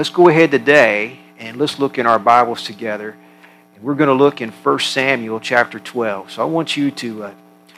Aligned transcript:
let's 0.00 0.08
go 0.08 0.28
ahead 0.28 0.50
today 0.50 1.18
and 1.38 1.58
let's 1.58 1.78
look 1.78 1.98
in 1.98 2.06
our 2.06 2.18
Bibles 2.18 2.62
together. 2.62 3.14
And 3.74 3.84
we're 3.84 3.96
going 3.96 4.08
to 4.08 4.14
look 4.14 4.40
in 4.40 4.48
1 4.50 4.78
Samuel 4.78 5.38
chapter 5.40 5.78
12. 5.78 6.30
So 6.30 6.40
I 6.40 6.46
want 6.46 6.74
you 6.74 6.90
to, 6.90 7.24
uh, 7.24 7.34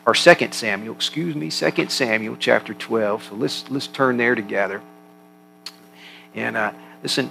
or 0.06 0.14
2 0.14 0.48
Samuel, 0.52 0.94
excuse 0.94 1.34
me, 1.34 1.50
2 1.50 1.88
Samuel 1.88 2.36
chapter 2.38 2.74
12. 2.74 3.24
So 3.24 3.34
let's, 3.34 3.68
let's 3.70 3.88
turn 3.88 4.18
there 4.18 4.36
together. 4.36 4.80
And 6.36 6.56
uh, 6.56 6.70
listen, 7.02 7.28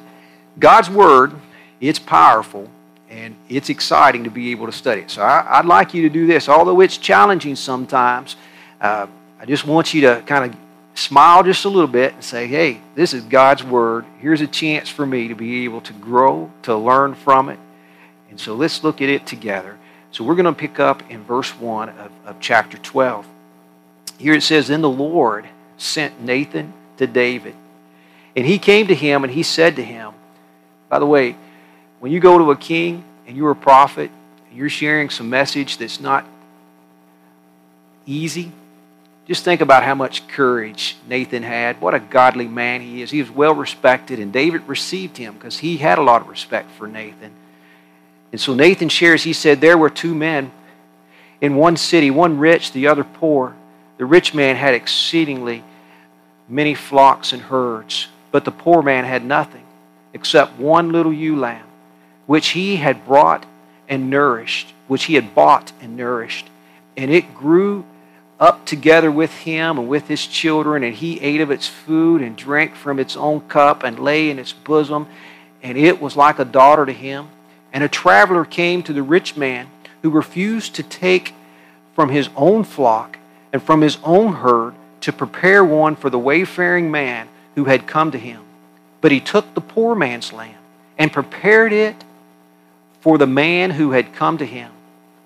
God's 0.60 0.90
Word, 0.90 1.32
it's 1.80 1.98
powerful 1.98 2.70
and 3.10 3.38
it's 3.48 3.70
exciting 3.70 4.26
to 4.26 4.30
be 4.30 4.52
able 4.52 4.66
to 4.66 4.74
study 4.74 5.04
it. 5.04 5.12
So 5.12 5.22
I, 5.22 5.62
would 5.62 5.70
like 5.70 5.94
you 5.94 6.02
to 6.02 6.10
do 6.10 6.28
this, 6.28 6.50
although 6.50 6.82
it's 6.82 6.98
challenging 6.98 7.56
sometimes. 7.56 8.36
Uh, 8.82 9.08
I 9.40 9.46
just 9.46 9.66
want 9.66 9.94
you 9.94 10.02
to 10.02 10.22
kind 10.26 10.52
of 10.52 10.60
smile 10.94 11.44
just 11.44 11.66
a 11.66 11.70
little 11.70 11.88
bit 11.88 12.14
and 12.14 12.24
say, 12.24 12.48
hey, 12.48 12.82
this 12.96 13.14
is 13.14 13.24
God's 13.24 13.64
Word. 13.64 14.06
Here's 14.20 14.42
a 14.42 14.48
chance 14.48 14.90
for 14.90 15.06
me 15.06 15.28
to 15.28 15.36
be 15.36 15.64
able 15.64 15.82
to 15.82 15.94
grow, 15.94 16.52
to 16.64 16.76
learn 16.76 17.16
from 17.16 17.50
it. 17.50 17.60
And 18.30 18.40
so 18.40 18.54
let's 18.56 18.84
look 18.84 19.02
at 19.02 19.10
it 19.10 19.26
together. 19.26 19.78
So 20.12 20.24
we're 20.24 20.36
going 20.36 20.46
to 20.46 20.54
pick 20.54 20.80
up 20.80 21.10
in 21.10 21.24
verse 21.24 21.50
1 21.58 21.90
of, 21.90 22.12
of 22.26 22.40
chapter 22.40 22.78
12. 22.78 23.26
Here 24.18 24.34
it 24.34 24.44
says, 24.44 24.68
Then 24.68 24.82
the 24.82 24.90
Lord 24.90 25.48
sent 25.78 26.22
Nathan 26.22 26.74
to 26.98 27.08
David. 27.08 27.56
And 28.36 28.46
he 28.46 28.60
came 28.60 28.88
to 28.88 28.96
him 28.96 29.24
and 29.24 29.34
he 29.34 29.44
said 29.44 29.76
to 29.78 29.84
him, 29.84 30.14
By 30.90 31.00
the 31.00 31.06
way, 31.06 31.36
when 32.00 32.12
you 32.12 32.20
go 32.20 32.38
to 32.38 32.52
a 32.52 32.56
king 32.56 33.04
and 33.28 33.36
you're 33.36 33.52
a 33.52 33.56
prophet, 33.56 34.12
and 34.50 34.58
you're 34.58 34.70
sharing 34.70 35.10
some 35.10 35.30
message 35.30 35.78
that's 35.78 36.00
not 36.00 36.26
easy, 38.06 38.52
just 39.32 39.46
think 39.46 39.62
about 39.62 39.84
how 39.84 39.96
much 39.96 40.28
courage 40.28 40.98
Nathan 41.08 41.42
had. 41.42 41.80
What 41.80 41.94
a 41.94 42.02
godly 42.02 42.50
man 42.50 42.82
he 42.82 43.02
is. 43.02 43.12
He 43.12 43.22
was 43.22 43.32
well 43.32 43.54
respected, 43.54 44.20
and 44.20 44.34
David 44.34 44.68
received 44.68 45.16
him 45.16 45.36
because 45.36 45.60
he 45.60 45.78
had 45.78 45.98
a 45.98 46.02
lot 46.02 46.20
of 46.20 46.28
respect 46.28 46.70
for 46.72 46.86
Nathan. 46.86 47.32
And 48.34 48.42
so 48.42 48.54
Nathan 48.54 48.90
shares, 48.90 49.24
he 49.24 49.32
said, 49.32 49.62
There 49.62 49.78
were 49.78 49.90
two 49.90 50.14
men 50.14 50.52
in 51.40 51.56
one 51.56 51.78
city, 51.78 52.12
one 52.12 52.40
rich, 52.40 52.74
the 52.74 52.88
other 52.88 53.06
poor. 53.06 53.56
The 53.98 54.06
rich 54.06 54.34
man 54.34 54.58
had 54.58 54.74
exceedingly 54.74 55.64
many 56.50 56.74
flocks 56.74 57.32
and 57.32 57.42
herds, 57.42 58.10
but 58.32 58.44
the 58.44 58.52
poor 58.52 58.82
man 58.82 59.06
had 59.06 59.24
nothing 59.24 59.64
except 60.14 60.60
one 60.60 60.92
little 60.92 61.14
ewe 61.14 61.40
lamb, 61.40 61.68
which 62.26 62.50
he 62.50 62.76
had 62.76 63.06
brought 63.06 63.46
and 63.88 64.10
nourished, 64.10 64.74
which 64.90 65.06
he 65.06 65.14
had 65.14 65.34
bought 65.34 65.72
and 65.80 65.96
nourished. 65.96 66.50
And 66.98 67.10
it 67.10 67.34
grew 67.34 67.86
up 68.42 68.66
together 68.66 69.12
with 69.12 69.32
him 69.32 69.78
and 69.78 69.88
with 69.88 70.08
his 70.08 70.26
children, 70.26 70.84
and 70.84 70.96
he 70.96 71.22
ate 71.22 71.42
of 71.42 71.52
its 71.52 71.68
food 71.68 72.24
and 72.24 72.36
drank 72.36 72.76
from 72.76 72.98
its 72.98 73.16
own 73.16 73.40
cup 73.42 73.84
and 73.84 74.00
lay 74.00 74.32
in 74.32 74.40
its 74.40 74.52
bosom, 74.52 75.08
and 75.62 75.78
it 75.78 76.02
was 76.02 76.18
like 76.18 76.40
a 76.40 76.46
daughter 76.46 76.86
to 76.88 76.92
him. 76.92 77.30
And 77.72 77.84
a 77.84 77.88
traveler 77.88 78.44
came 78.44 78.82
to 78.84 78.94
the 78.94 79.04
rich 79.04 79.38
man 79.38 79.68
who 80.02 80.10
refused 80.10 80.76
to 80.76 80.84
take 80.84 81.36
from 81.94 82.10
his 82.10 82.30
own 82.36 82.64
flock 82.64 83.20
and 83.54 83.62
from 83.62 83.82
his 83.82 83.98
own 84.04 84.34
herd 84.34 84.74
to 85.02 85.14
prepare 85.14 85.64
one 85.64 85.96
for 85.96 86.10
the 86.10 86.20
wayfaring 86.20 86.90
man 86.90 87.30
who 87.56 87.66
had 87.66 87.86
come 87.86 88.12
to 88.12 88.18
him. 88.18 88.42
But 89.02 89.12
he 89.12 89.20
took 89.20 89.54
the 89.54 89.62
poor 89.62 89.96
man's 89.96 90.34
lamb 90.34 90.58
and 90.98 91.14
prepared 91.14 91.74
it 91.74 92.04
for 93.02 93.18
the 93.18 93.28
man 93.28 93.72
who 93.72 93.92
had 93.92 94.14
come 94.14 94.38
to 94.40 94.46
him. 94.46 94.72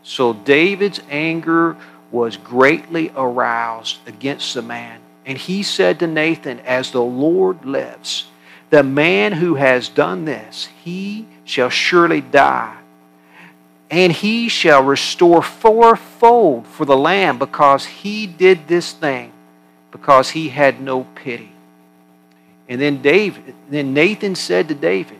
So 0.03 0.33
David's 0.33 1.01
anger 1.09 1.77
was 2.11 2.37
greatly 2.37 3.11
aroused 3.15 3.99
against 4.07 4.53
the 4.53 4.61
man. 4.61 4.99
And 5.25 5.37
he 5.37 5.63
said 5.63 5.99
to 5.99 6.07
Nathan, 6.07 6.59
As 6.61 6.91
the 6.91 7.01
Lord 7.01 7.65
lives, 7.65 8.27
the 8.69 8.83
man 8.83 9.31
who 9.33 9.55
has 9.55 9.89
done 9.89 10.25
this, 10.25 10.69
he 10.83 11.27
shall 11.43 11.69
surely 11.69 12.21
die. 12.21 12.77
And 13.89 14.11
he 14.11 14.49
shall 14.49 14.83
restore 14.83 15.41
fourfold 15.41 16.67
for 16.67 16.85
the 16.85 16.97
lamb 16.97 17.37
because 17.37 17.85
he 17.85 18.25
did 18.27 18.67
this 18.67 18.91
thing, 18.91 19.31
because 19.91 20.31
he 20.31 20.49
had 20.49 20.81
no 20.81 21.03
pity. 21.15 21.51
And 22.67 22.81
then 22.81 23.01
David, 23.01 23.53
then 23.69 23.93
Nathan 23.93 24.35
said 24.35 24.67
to 24.69 24.75
David, 24.75 25.19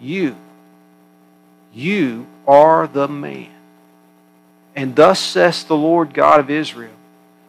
You, 0.00 0.36
you 1.72 2.26
are 2.48 2.88
the 2.88 3.06
man. 3.06 3.59
And 4.80 4.96
thus 4.96 5.20
says 5.20 5.64
the 5.64 5.76
Lord 5.76 6.14
God 6.14 6.40
of 6.40 6.48
Israel 6.48 6.94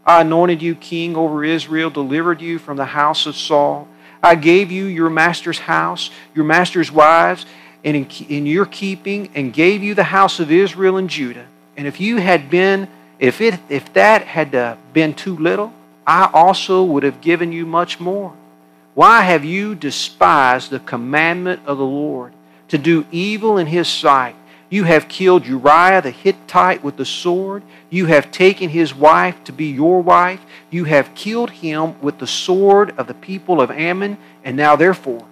I 0.06 0.20
anointed 0.20 0.62
you 0.62 0.76
king 0.76 1.16
over 1.16 1.46
Israel, 1.46 1.90
delivered 1.90 2.42
you 2.42 2.60
from 2.60 2.76
the 2.76 2.84
house 2.84 3.26
of 3.26 3.38
Saul. 3.38 3.88
I 4.22 4.36
gave 4.36 4.70
you 4.70 4.84
your 4.84 5.10
master's 5.10 5.60
house, 5.60 6.10
your 6.36 6.44
master's 6.44 6.92
wives, 6.92 7.46
and 7.86 7.96
in, 7.96 8.08
in 8.28 8.46
your 8.46 8.66
keeping, 8.66 9.30
and 9.34 9.54
gave 9.54 9.82
you 9.82 9.96
the 9.96 10.04
house 10.04 10.42
of 10.42 10.52
Israel 10.52 10.98
and 10.98 11.10
Judah. 11.10 11.46
And 11.78 11.88
if 11.88 12.02
you 12.02 12.18
had 12.18 12.50
been, 12.50 12.90
if 13.18 13.40
it, 13.40 13.58
if 13.70 13.94
that 13.94 14.24
had 14.24 14.54
uh, 14.54 14.76
been 14.92 15.14
too 15.14 15.38
little, 15.38 15.72
I 16.06 16.30
also 16.34 16.84
would 16.84 17.04
have 17.04 17.22
given 17.22 17.54
you 17.54 17.66
much 17.66 17.98
more. 17.98 18.34
Why 18.94 19.22
have 19.22 19.46
you 19.46 19.74
despised 19.74 20.70
the 20.70 20.80
commandment 20.80 21.62
of 21.66 21.78
the 21.78 21.86
Lord 21.86 22.34
to 22.68 22.78
do 22.78 23.06
evil 23.10 23.58
in 23.58 23.68
his 23.68 23.88
sight? 23.88 24.36
You 24.72 24.86
have 24.86 25.10
killed 25.10 25.46
Uriah 25.46 26.02
the 26.02 26.12
Hittite 26.12 26.82
with 26.82 26.96
the 26.96 27.06
sword. 27.06 27.62
You 27.90 28.06
have 28.06 28.32
taken 28.32 28.70
his 28.70 28.96
wife 28.96 29.44
to 29.44 29.52
be 29.52 29.66
your 29.66 30.02
wife. 30.02 30.40
You 30.70 30.86
have 30.86 31.14
killed 31.14 31.50
him 31.50 32.00
with 32.02 32.20
the 32.20 32.26
sword 32.26 32.94
of 32.98 33.08
the 33.08 33.14
people 33.14 33.60
of 33.60 33.70
Ammon. 33.70 34.18
And 34.46 34.56
now, 34.56 34.78
therefore, 34.78 35.26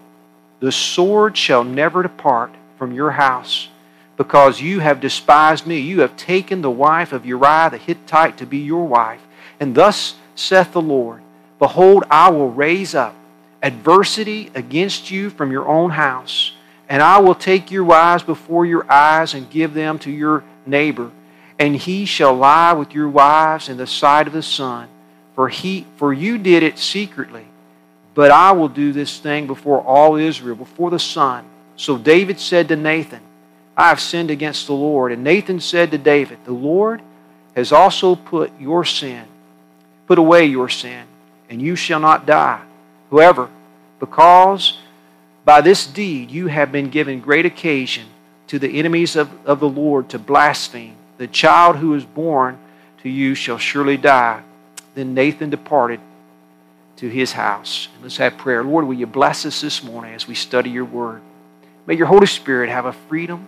the 0.60 0.74
sword 0.74 1.38
shall 1.38 1.64
never 1.64 2.04
depart 2.04 2.52
from 2.78 2.92
your 2.92 3.12
house, 3.12 3.70
because 4.18 4.60
you 4.60 4.82
have 4.82 5.00
despised 5.00 5.66
me. 5.66 5.80
You 5.80 6.02
have 6.02 6.18
taken 6.18 6.62
the 6.62 6.70
wife 6.70 7.14
of 7.14 7.26
Uriah 7.26 7.70
the 7.72 7.78
Hittite 7.78 8.38
to 8.40 8.46
be 8.46 8.58
your 8.58 8.86
wife. 8.86 9.22
And 9.58 9.74
thus 9.74 10.16
saith 10.36 10.74
the 10.74 10.82
Lord 10.82 11.22
Behold, 11.60 12.04
I 12.12 12.30
will 12.30 12.52
raise 12.52 12.94
up 12.94 13.16
adversity 13.64 14.52
against 14.54 15.12
you 15.12 15.30
from 15.30 15.50
your 15.50 15.68
own 15.68 15.92
house 15.92 16.54
and 16.90 17.04
I 17.04 17.20
will 17.20 17.36
take 17.36 17.70
your 17.70 17.84
wives 17.84 18.24
before 18.24 18.66
your 18.66 18.92
eyes 18.92 19.36
and 19.36 19.50
give 19.50 19.74
them 19.76 20.00
to 20.00 20.12
your 20.12 20.44
neighbor, 20.66 21.12
and 21.60 21.76
he 21.76 22.06
shall 22.06 22.34
lie 22.34 22.74
with 22.74 22.94
your 22.94 23.08
wives 23.08 23.70
in 23.70 23.78
the 23.78 23.88
sight 23.88 24.26
of 24.28 24.34
the 24.34 24.42
sun. 24.42 24.90
For 25.36 25.48
he 25.48 25.86
for 25.96 26.12
you 26.12 26.38
did 26.38 26.64
it 26.64 26.78
secretly, 26.80 27.46
but 28.16 28.32
I 28.32 28.52
will 28.52 28.68
do 28.68 28.92
this 28.92 29.20
thing 29.20 29.48
before 29.48 29.82
all 29.82 30.16
Israel, 30.16 30.56
before 30.56 30.90
the 30.90 31.00
sun. 31.00 31.46
So 31.78 31.98
David 31.98 32.40
said 32.40 32.68
to 32.70 32.76
Nathan, 32.76 33.22
I 33.78 33.88
have 33.88 34.02
sinned 34.02 34.32
against 34.32 34.68
the 34.68 34.74
Lord. 34.74 35.14
And 35.14 35.24
Nathan 35.24 35.62
said 35.62 35.92
to 35.92 35.98
David, 35.98 36.40
The 36.44 36.52
Lord 36.52 37.02
has 37.56 37.72
also 37.72 38.16
put 38.16 38.52
your 38.60 38.84
sin, 38.84 39.26
put 40.06 40.20
away 40.20 40.46
your 40.46 40.68
sin, 40.68 41.06
and 41.50 41.62
you 41.62 41.78
shall 41.78 42.02
not 42.02 42.26
die. 42.26 42.62
Whoever, 43.10 43.50
because 44.02 44.78
by 45.46 45.62
this 45.62 45.88
deed 45.88 46.32
you 46.32 46.48
have 46.48 46.72
been 46.72 46.90
given 46.90 47.22
great 47.22 47.46
occasion 47.46 48.06
to 48.48 48.60
the 48.60 48.80
enemies 48.80 49.16
of, 49.16 49.30
of 49.46 49.60
the 49.60 49.70
Lord 49.70 50.10
to 50.10 50.20
blaspheme. 50.20 50.96
The 51.18 51.28
child 51.28 51.78
who 51.78 51.94
is 51.94 52.06
born 52.06 52.58
to 53.04 53.10
you 53.10 53.36
shall 53.36 53.58
surely 53.58 53.98
die. 53.98 54.42
Then 54.96 55.14
Nathan 55.14 55.50
departed 55.50 56.00
to 56.98 57.08
his 57.08 57.32
house. 57.32 57.88
And 57.94 58.04
let's 58.04 58.18
have 58.18 58.38
prayer. 58.38 58.64
Lord, 58.64 58.86
will 58.86 58.96
you 58.96 59.08
bless 59.08 59.46
us 59.46 59.62
this 59.62 59.84
morning 59.84 60.14
as 60.14 60.28
we 60.28 60.36
study 60.36 60.70
your 60.70 60.86
word? 60.86 61.22
May 61.86 61.96
your 61.96 62.08
Holy 62.08 62.28
Spirit 62.28 62.70
have 62.70 62.86
a 62.86 62.94
freedom, 62.94 63.48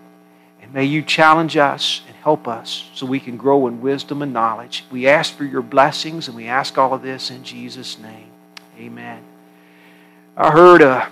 and 0.61 0.73
may 0.73 0.85
you 0.85 1.01
challenge 1.01 1.57
us 1.57 2.01
and 2.07 2.15
help 2.15 2.47
us 2.47 2.89
so 2.93 3.05
we 3.05 3.19
can 3.19 3.37
grow 3.37 3.67
in 3.67 3.81
wisdom 3.81 4.21
and 4.21 4.33
knowledge. 4.33 4.85
We 4.91 5.07
ask 5.07 5.35
for 5.35 5.43
your 5.43 5.61
blessings, 5.61 6.27
and 6.27 6.35
we 6.35 6.47
ask 6.47 6.77
all 6.77 6.93
of 6.93 7.01
this 7.01 7.29
in 7.29 7.43
Jesus' 7.43 7.99
name. 7.99 8.31
Amen. 8.77 9.21
I 10.37 10.51
heard 10.51 10.81
a 10.81 11.09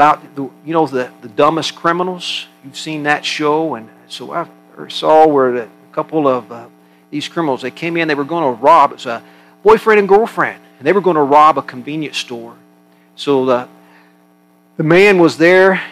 about 0.00 0.34
the 0.34 0.44
you 0.64 0.72
know 0.72 0.86
the, 0.86 1.10
the 1.20 1.28
dumbest 1.28 1.74
criminals. 1.74 2.46
You've 2.64 2.78
seen 2.78 3.02
that 3.02 3.22
show, 3.22 3.74
and 3.74 3.86
so 4.08 4.32
I 4.32 4.48
saw 4.88 5.26
where 5.26 5.54
a 5.56 5.68
couple 5.92 6.26
of 6.26 6.50
uh, 6.50 6.68
these 7.10 7.28
criminals 7.28 7.60
they 7.60 7.70
came 7.70 7.98
in. 7.98 8.08
They 8.08 8.14
were 8.14 8.24
going 8.24 8.56
to 8.56 8.62
rob. 8.62 8.92
It's 8.92 9.04
a 9.04 9.22
boyfriend 9.62 9.98
and 9.98 10.08
girlfriend, 10.08 10.58
and 10.78 10.86
they 10.86 10.94
were 10.94 11.02
going 11.02 11.16
to 11.16 11.22
rob 11.22 11.58
a 11.58 11.62
convenience 11.62 12.16
store. 12.16 12.56
So 13.14 13.44
the 13.44 13.68
the 14.78 14.84
man 14.84 15.18
was 15.18 15.36
there 15.36 15.82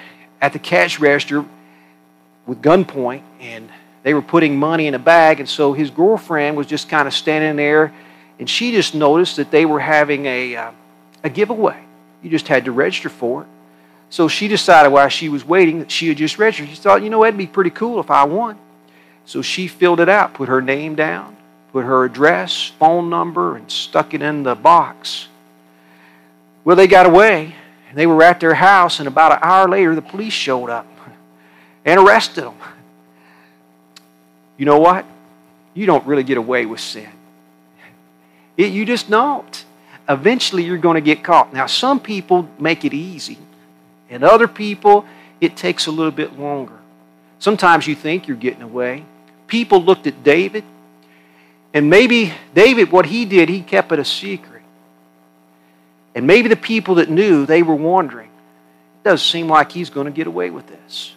at 0.41 0.55
the 0.55 0.59
cash 0.59 0.99
register 0.99 1.45
with 2.47 2.63
gunpoint, 2.63 3.21
and 3.41 3.69
they 4.05 4.15
were 4.15 4.23
putting 4.23 4.57
money 4.57 4.87
in 4.87 4.95
a 4.95 4.99
bag. 4.99 5.39
And 5.39 5.47
so 5.47 5.75
his 5.75 5.91
girlfriend 5.91 6.57
was 6.57 6.67
just 6.67 6.89
kind 6.89 7.07
of 7.07 7.13
standing 7.13 7.57
there, 7.57 7.93
and 8.39 8.49
she 8.49 8.73
just 8.73 8.95
noticed 8.95 9.37
that 9.37 9.51
they 9.51 9.67
were 9.67 9.81
having 9.81 10.25
a 10.25 10.57
uh, 10.57 10.71
a 11.23 11.29
giveaway. 11.29 11.79
You 12.23 12.31
just 12.31 12.49
had 12.49 12.65
to 12.65 12.73
register 12.73 13.11
for 13.11 13.43
it. 13.43 13.49
So 14.11 14.29
she 14.29 14.49
decided 14.49 14.91
while 14.91 15.09
she 15.09 15.29
was 15.29 15.45
waiting 15.45 15.81
that 15.81 15.91
she 15.91 16.09
had 16.09 16.17
just 16.17 16.39
registered. 16.39 16.69
She 16.69 16.77
thought, 16.77 17.03
you 17.03 17.11
know, 17.11 17.25
it'd 17.25 17.37
be 17.37 17.47
pretty 17.47 17.71
cool 17.71 18.01
if 18.01 18.11
I 18.11 18.25
won. 18.25 18.59
So 19.27 19.43
she 19.43 19.69
filled 19.69 20.01
it 20.01 20.09
out, 20.09 20.33
put 20.33 20.49
her 20.49 20.63
name 20.63 20.95
down, 20.95 21.37
put 21.73 21.85
her 21.85 22.05
address, 22.05 22.73
phone 22.79 23.11
number, 23.11 23.57
and 23.57 23.71
stuck 23.71 24.15
it 24.15 24.23
in 24.23 24.43
the 24.43 24.55
box. 24.55 25.29
Well, 26.65 26.77
they 26.77 26.87
got 26.87 27.07
away, 27.07 27.55
and 27.89 27.97
They 27.97 28.07
were 28.07 28.23
at 28.23 28.41
their 28.41 28.55
house, 28.55 28.99
and 28.99 29.09
about 29.09 29.33
an 29.33 29.39
hour 29.43 29.69
later, 29.69 29.95
the 29.95 30.03
police 30.03 30.33
showed 30.33 30.71
up 30.71 30.87
and 31.85 32.01
arrested 32.01 32.45
them. 32.45 32.55
You 34.59 34.67
know 34.67 34.79
what? 34.79 35.07
You 35.75 35.87
don't 35.87 36.07
really 36.07 36.25
get 36.25 36.37
away 36.37 36.67
with 36.67 36.81
sin. 36.81 37.09
It, 38.57 38.73
you 38.73 38.85
just 38.85 39.09
don't. 39.09 39.65
Eventually, 40.09 40.65
you're 40.65 40.79
going 40.79 40.97
to 40.97 41.01
get 41.01 41.23
caught. 41.23 41.53
Now, 41.53 41.67
some 41.67 42.01
people 42.01 42.49
make 42.59 42.85
it 42.85 42.93
easy, 42.93 43.39
and 44.11 44.25
other 44.25 44.49
people, 44.49 45.05
it 45.41 45.57
takes 45.57 45.87
a 45.87 45.91
little 45.91 46.13
bit 46.13 46.39
longer. 46.39 46.79
Sometimes 47.39 47.87
you 47.87 47.95
think 47.95 48.27
you're 48.27 48.37
getting 48.37 48.63
away. 48.63 49.05
People 49.47 49.83
looked 49.83 50.07
at 50.07 50.25
David, 50.25 50.65
and 51.73 51.89
maybe 51.89 52.33
David, 52.55 52.91
what 52.91 53.07
he 53.07 53.25
did, 53.25 53.49
he 53.49 53.61
kept 53.61 53.93
it 53.93 53.99
a 53.99 54.05
secret. 54.05 54.63
And 56.15 56.27
maybe 56.27 56.49
the 56.49 56.57
people 56.57 56.97
that 56.97 57.09
knew, 57.09 57.47
they 57.47 57.63
were 57.63 57.75
wondering, 57.75 58.29
it 58.29 59.05
doesn't 59.05 59.25
seem 59.25 59.49
like 59.49 59.71
he's 59.71 59.91
going 59.91 60.07
to 60.07 60.11
get 60.11 60.27
away 60.27 60.51
with 60.51 60.67
this. 60.67 61.15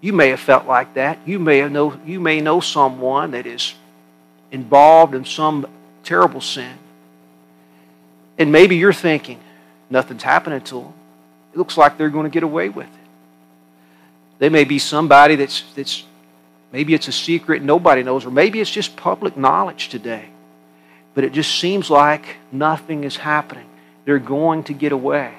You 0.00 0.12
may 0.12 0.28
have 0.28 0.40
felt 0.40 0.66
like 0.66 0.94
that. 0.94 1.18
You 1.26 1.38
may, 1.38 1.68
know, 1.68 1.98
you 2.04 2.20
may 2.20 2.40
know 2.40 2.60
someone 2.60 3.32
that 3.32 3.46
is 3.46 3.74
involved 4.50 5.14
in 5.14 5.24
some 5.24 5.66
terrible 6.04 6.40
sin. 6.40 6.76
And 8.38 8.50
maybe 8.52 8.76
you're 8.76 8.92
thinking, 8.92 9.40
nothing's 9.90 10.22
happening 10.22 10.60
to 10.62 10.74
them. 10.74 10.92
It 11.52 11.58
looks 11.58 11.76
like 11.76 11.98
they're 11.98 12.08
going 12.08 12.24
to 12.24 12.30
get 12.30 12.42
away 12.42 12.68
with 12.68 12.86
it. 12.86 13.02
They 14.38 14.48
may 14.48 14.64
be 14.64 14.78
somebody 14.78 15.36
that's, 15.36 15.62
that's 15.74 16.04
maybe 16.72 16.94
it's 16.94 17.08
a 17.08 17.12
secret 17.12 17.62
nobody 17.62 18.02
knows, 18.02 18.24
or 18.24 18.30
maybe 18.30 18.60
it's 18.60 18.70
just 18.70 18.96
public 18.96 19.36
knowledge 19.36 19.88
today. 19.88 20.30
But 21.14 21.24
it 21.24 21.32
just 21.32 21.60
seems 21.60 21.90
like 21.90 22.36
nothing 22.50 23.04
is 23.04 23.16
happening. 23.16 23.68
They're 24.04 24.18
going 24.18 24.64
to 24.64 24.72
get 24.72 24.92
away. 24.92 25.34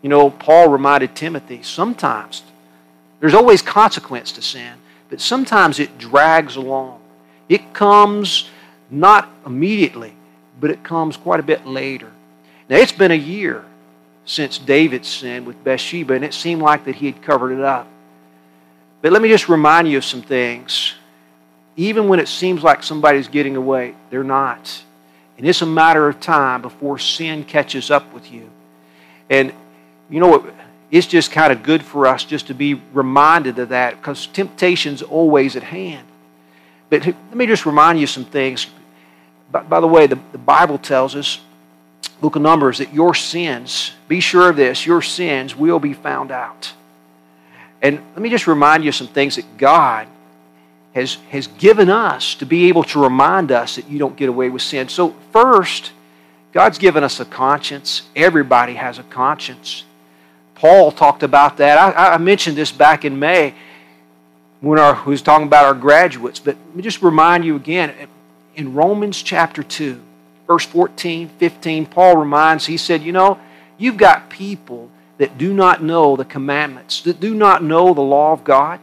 You 0.00 0.08
know, 0.08 0.30
Paul 0.30 0.68
reminded 0.68 1.14
Timothy 1.14 1.62
sometimes 1.62 2.42
there's 3.20 3.34
always 3.34 3.62
consequence 3.62 4.32
to 4.32 4.42
sin, 4.42 4.74
but 5.08 5.20
sometimes 5.20 5.78
it 5.78 5.96
drags 5.96 6.56
along. 6.56 7.00
It 7.48 7.72
comes 7.72 8.50
not 8.90 9.30
immediately, 9.46 10.12
but 10.60 10.70
it 10.70 10.82
comes 10.82 11.16
quite 11.16 11.40
a 11.40 11.42
bit 11.42 11.66
later. 11.66 12.12
Now, 12.68 12.76
it's 12.76 12.92
been 12.92 13.10
a 13.10 13.14
year 13.14 13.64
since 14.24 14.58
David's 14.58 15.08
sin 15.08 15.44
with 15.44 15.62
Bathsheba, 15.62 16.14
and 16.14 16.24
it 16.24 16.34
seemed 16.34 16.62
like 16.62 16.84
that 16.84 16.96
he 16.96 17.06
had 17.06 17.22
covered 17.22 17.52
it 17.52 17.60
up. 17.60 17.88
But 19.02 19.12
let 19.12 19.20
me 19.20 19.28
just 19.28 19.48
remind 19.48 19.88
you 19.88 19.98
of 19.98 20.04
some 20.04 20.22
things. 20.22 20.94
Even 21.76 22.08
when 22.08 22.20
it 22.20 22.28
seems 22.28 22.62
like 22.62 22.82
somebody's 22.82 23.28
getting 23.28 23.56
away, 23.56 23.94
they're 24.10 24.24
not. 24.24 24.82
And 25.36 25.46
it's 25.46 25.62
a 25.62 25.66
matter 25.66 26.08
of 26.08 26.20
time 26.20 26.62
before 26.62 26.98
sin 26.98 27.44
catches 27.44 27.90
up 27.90 28.12
with 28.14 28.30
you. 28.30 28.48
And 29.28 29.52
you 30.08 30.20
know 30.20 30.28
what? 30.28 30.54
It's 30.90 31.06
just 31.06 31.32
kind 31.32 31.52
of 31.52 31.62
good 31.62 31.82
for 31.82 32.06
us 32.06 32.24
just 32.24 32.46
to 32.46 32.54
be 32.54 32.74
reminded 32.92 33.58
of 33.58 33.70
that 33.70 33.96
because 33.96 34.26
temptation's 34.28 35.02
always 35.02 35.56
at 35.56 35.64
hand. 35.64 36.06
But 36.88 37.04
let 37.04 37.34
me 37.34 37.46
just 37.46 37.66
remind 37.66 37.98
you 37.98 38.06
some 38.06 38.24
things. 38.24 38.68
By, 39.50 39.62
by 39.62 39.80
the 39.80 39.88
way, 39.88 40.06
the, 40.06 40.18
the 40.32 40.38
Bible 40.38 40.78
tells 40.78 41.16
us, 41.16 41.40
book 42.08 42.36
of 42.36 42.42
Numbers, 42.42 42.78
that 42.78 42.92
your 42.92 43.14
sins, 43.14 43.92
be 44.08 44.20
sure 44.20 44.50
of 44.50 44.56
this, 44.56 44.86
your 44.86 45.02
sins 45.02 45.56
will 45.56 45.78
be 45.78 45.92
found 45.92 46.30
out. 46.30 46.72
And 47.82 48.00
let 48.14 48.20
me 48.20 48.30
just 48.30 48.46
remind 48.46 48.84
you 48.84 48.92
some 48.92 49.08
things 49.08 49.36
that 49.36 49.58
God 49.58 50.08
has, 50.94 51.14
has 51.30 51.46
given 51.46 51.90
us 51.90 52.34
to 52.36 52.46
be 52.46 52.68
able 52.68 52.84
to 52.84 53.02
remind 53.02 53.52
us 53.52 53.76
that 53.76 53.90
you 53.90 53.98
don't 53.98 54.16
get 54.16 54.28
away 54.28 54.48
with 54.48 54.62
sin. 54.62 54.88
So, 54.88 55.14
first, 55.32 55.92
God's 56.52 56.78
given 56.78 57.02
us 57.02 57.18
a 57.20 57.24
conscience. 57.24 58.02
Everybody 58.14 58.74
has 58.74 58.98
a 58.98 59.02
conscience. 59.02 59.84
Paul 60.54 60.92
talked 60.92 61.22
about 61.22 61.56
that. 61.58 61.76
I, 61.76 62.14
I 62.14 62.18
mentioned 62.18 62.56
this 62.56 62.70
back 62.70 63.04
in 63.04 63.18
May 63.18 63.54
when 64.60 64.78
our, 64.78 65.02
we 65.04 65.10
was 65.10 65.20
talking 65.20 65.46
about 65.46 65.64
our 65.64 65.74
graduates, 65.74 66.38
but 66.38 66.56
let 66.68 66.76
me 66.76 66.82
just 66.82 67.02
remind 67.02 67.44
you 67.44 67.56
again 67.56 67.92
in 68.54 68.72
Romans 68.72 69.20
chapter 69.22 69.62
2, 69.62 70.00
verse 70.46 70.64
14, 70.66 71.28
15, 71.28 71.86
Paul 71.86 72.16
reminds, 72.16 72.66
he 72.66 72.76
said, 72.76 73.02
You 73.02 73.12
know, 73.12 73.38
you've 73.78 73.96
got 73.96 74.30
people 74.30 74.90
that 75.18 75.38
do 75.38 75.52
not 75.52 75.82
know 75.82 76.16
the 76.16 76.24
commandments, 76.24 77.02
that 77.02 77.20
do 77.20 77.34
not 77.34 77.62
know 77.62 77.94
the 77.94 78.00
law 78.00 78.32
of 78.32 78.44
God, 78.44 78.80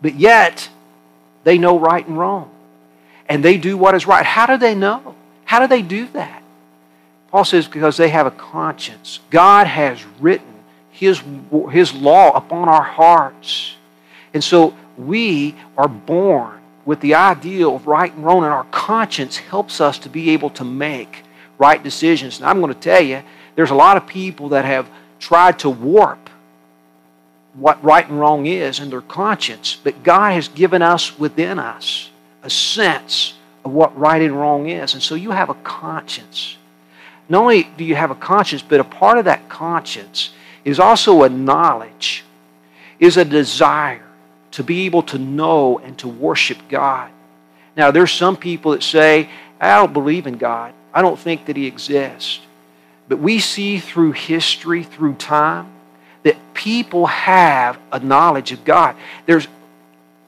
but 0.00 0.14
yet 0.14 0.68
they 1.44 1.58
know 1.58 1.78
right 1.78 2.06
and 2.06 2.18
wrong. 2.18 2.50
And 3.28 3.44
they 3.44 3.56
do 3.56 3.76
what 3.76 3.94
is 3.94 4.06
right. 4.06 4.24
How 4.24 4.46
do 4.46 4.56
they 4.56 4.74
know? 4.74 5.14
How 5.44 5.60
do 5.60 5.66
they 5.66 5.82
do 5.82 6.06
that? 6.08 6.42
Paul 7.30 7.44
says, 7.44 7.66
Because 7.66 7.96
they 7.96 8.08
have 8.10 8.26
a 8.26 8.30
conscience. 8.30 9.20
God 9.30 9.66
has 9.66 10.04
written 10.20 10.54
his, 10.90 11.22
his 11.70 11.92
law 11.92 12.36
upon 12.36 12.68
our 12.68 12.82
hearts. 12.82 13.76
And 14.32 14.42
so 14.42 14.74
we 14.96 15.54
are 15.76 15.88
born 15.88 16.60
with 16.84 17.00
the 17.00 17.14
idea 17.14 17.68
of 17.68 17.86
right 17.86 18.12
and 18.12 18.24
wrong, 18.24 18.44
and 18.44 18.52
our 18.52 18.64
conscience 18.64 19.36
helps 19.36 19.80
us 19.80 19.98
to 20.00 20.08
be 20.08 20.30
able 20.30 20.50
to 20.50 20.64
make 20.64 21.22
right 21.58 21.82
decisions. 21.82 22.38
And 22.38 22.46
I'm 22.46 22.60
going 22.60 22.72
to 22.72 22.78
tell 22.78 23.02
you, 23.02 23.22
there's 23.54 23.70
a 23.70 23.74
lot 23.74 23.96
of 23.96 24.06
people 24.06 24.50
that 24.50 24.64
have 24.64 24.88
tried 25.18 25.58
to 25.60 25.70
warp 25.70 26.30
what 27.54 27.82
right 27.82 28.06
and 28.08 28.18
wrong 28.18 28.46
is 28.46 28.80
in 28.80 28.90
their 28.90 29.00
conscience, 29.00 29.78
but 29.82 30.02
God 30.02 30.32
has 30.32 30.48
given 30.48 30.82
us 30.82 31.18
within 31.18 31.58
us 31.58 32.10
a 32.42 32.50
sense 32.50 33.34
of 33.64 33.72
what 33.72 33.96
right 33.96 34.20
and 34.20 34.38
wrong 34.38 34.68
is. 34.68 34.94
And 34.94 35.02
so 35.02 35.14
you 35.14 35.30
have 35.30 35.50
a 35.50 35.54
conscience. 35.54 36.56
Not 37.28 37.42
only 37.42 37.70
do 37.78 37.84
you 37.84 37.94
have 37.94 38.10
a 38.10 38.16
conscience, 38.16 38.62
but 38.62 38.80
a 38.80 38.84
part 38.84 39.18
of 39.18 39.24
that 39.24 39.48
conscience 39.48 40.30
is 40.64 40.80
also 40.80 41.22
a 41.22 41.28
knowledge, 41.28 42.24
is 42.98 43.16
a 43.16 43.24
desire 43.24 44.03
to 44.54 44.62
be 44.62 44.86
able 44.86 45.02
to 45.02 45.18
know 45.18 45.78
and 45.80 45.98
to 45.98 46.06
worship 46.06 46.58
God. 46.68 47.10
Now, 47.76 47.90
there's 47.90 48.12
some 48.12 48.36
people 48.36 48.70
that 48.72 48.84
say, 48.84 49.28
I 49.60 49.76
don't 49.78 49.92
believe 49.92 50.28
in 50.28 50.38
God. 50.38 50.72
I 50.92 51.02
don't 51.02 51.18
think 51.18 51.46
that 51.46 51.56
He 51.56 51.66
exists. 51.66 52.38
But 53.08 53.18
we 53.18 53.40
see 53.40 53.80
through 53.80 54.12
history, 54.12 54.84
through 54.84 55.14
time, 55.14 55.72
that 56.22 56.36
people 56.54 57.06
have 57.06 57.78
a 57.90 57.98
knowledge 57.98 58.52
of 58.52 58.64
God. 58.64 58.94
There's 59.26 59.48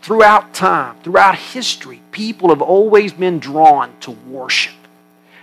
throughout 0.02 0.52
time, 0.52 0.96
throughout 1.04 1.36
history, 1.36 2.02
people 2.10 2.48
have 2.48 2.62
always 2.62 3.12
been 3.12 3.38
drawn 3.38 3.96
to 4.00 4.10
worship. 4.10 4.74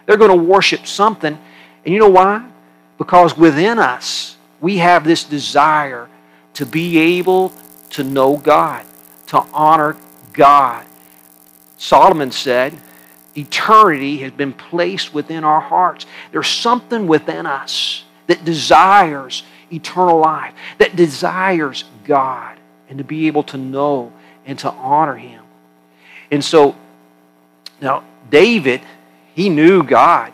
They're 0.06 0.18
going 0.18 0.38
to 0.38 0.46
worship 0.46 0.86
something. 0.88 1.38
And 1.86 1.94
you 1.94 2.00
know 2.00 2.10
why? 2.10 2.46
Because 2.98 3.38
within 3.38 3.80
us, 3.80 4.36
we 4.60 4.78
have 4.80 5.06
this 5.06 5.24
desire 5.24 6.10
to 6.56 6.66
be 6.66 6.98
able 7.18 7.54
to 7.94 8.04
know 8.04 8.38
God, 8.38 8.86
to 9.28 9.40
honor 9.54 9.96
God. 10.34 10.86
Solomon 11.78 12.32
said, 12.32 12.74
Eternity 13.36 14.18
has 14.20 14.32
been 14.32 14.54
placed 14.54 15.14
within 15.14 15.44
our 15.44 15.60
hearts. 15.60 16.06
There's 16.32 16.48
something 16.48 17.08
within 17.08 17.46
us 17.46 18.04
that 18.28 18.46
desires 18.46 19.44
eternal 19.72 20.20
life, 20.20 20.54
that 20.78 20.96
desires 20.96 21.84
God, 22.06 22.58
and 22.90 23.00
to 23.00 23.04
be 23.04 23.28
able 23.28 23.44
to 23.44 23.58
know 23.58 24.14
and 24.46 24.60
to 24.60 24.72
honor 24.72 25.16
Him. 25.16 25.44
And 26.30 26.44
so, 26.44 26.76
now, 27.82 28.04
David, 28.30 28.82
he 29.34 29.50
knew 29.50 29.84
God. 29.84 30.32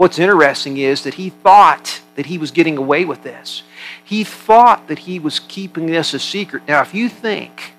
What's 0.00 0.18
interesting 0.18 0.78
is 0.78 1.02
that 1.02 1.12
he 1.12 1.28
thought 1.28 2.00
that 2.14 2.24
he 2.24 2.38
was 2.38 2.52
getting 2.52 2.78
away 2.78 3.04
with 3.04 3.22
this. 3.22 3.64
He 4.02 4.24
thought 4.24 4.88
that 4.88 5.00
he 5.00 5.18
was 5.18 5.40
keeping 5.40 5.84
this 5.84 6.14
a 6.14 6.18
secret. 6.18 6.62
Now, 6.66 6.80
if 6.80 6.94
you 6.94 7.10
think 7.10 7.74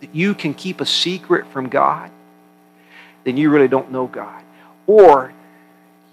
that 0.00 0.14
you 0.14 0.36
can 0.36 0.54
keep 0.54 0.80
a 0.80 0.86
secret 0.86 1.48
from 1.48 1.68
God, 1.68 2.12
then 3.24 3.36
you 3.36 3.50
really 3.50 3.66
don't 3.66 3.90
know 3.90 4.06
God. 4.06 4.40
Or 4.86 5.32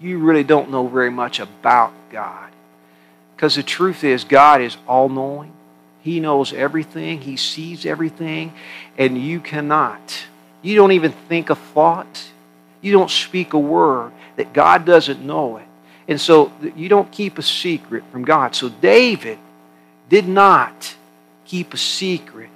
you 0.00 0.18
really 0.18 0.42
don't 0.42 0.72
know 0.72 0.88
very 0.88 1.12
much 1.12 1.38
about 1.38 1.92
God. 2.10 2.50
Because 3.36 3.54
the 3.54 3.62
truth 3.62 4.02
is, 4.02 4.24
God 4.24 4.60
is 4.62 4.76
all 4.88 5.08
knowing. 5.08 5.52
He 6.00 6.18
knows 6.18 6.52
everything, 6.52 7.20
He 7.20 7.36
sees 7.36 7.86
everything, 7.86 8.52
and 8.98 9.16
you 9.16 9.38
cannot. 9.38 10.24
You 10.60 10.74
don't 10.74 10.90
even 10.90 11.12
think 11.12 11.50
a 11.50 11.54
thought, 11.54 12.32
you 12.80 12.90
don't 12.90 13.12
speak 13.12 13.52
a 13.52 13.60
word 13.60 14.10
that 14.36 14.52
God 14.52 14.84
doesn't 14.84 15.24
know 15.24 15.58
it. 15.58 15.66
And 16.08 16.20
so 16.20 16.52
you 16.76 16.88
don't 16.88 17.10
keep 17.10 17.38
a 17.38 17.42
secret 17.42 18.04
from 18.10 18.24
God. 18.24 18.54
So 18.54 18.68
David 18.68 19.38
did 20.08 20.26
not 20.26 20.94
keep 21.44 21.74
a 21.74 21.76
secret 21.76 22.50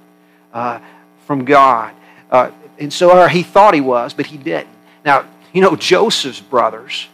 uh, 0.53 0.79
from 1.25 1.45
God. 1.45 1.93
Uh, 2.29 2.51
and 2.77 2.91
so 2.91 3.27
he 3.27 3.43
thought 3.43 3.73
he 3.73 3.81
was, 3.81 4.13
but 4.13 4.25
he 4.25 4.37
didn't. 4.37 4.69
Now, 5.05 5.25
you 5.53 5.61
know, 5.61 5.75
Joseph's 5.75 6.41
brothers, 6.41 7.07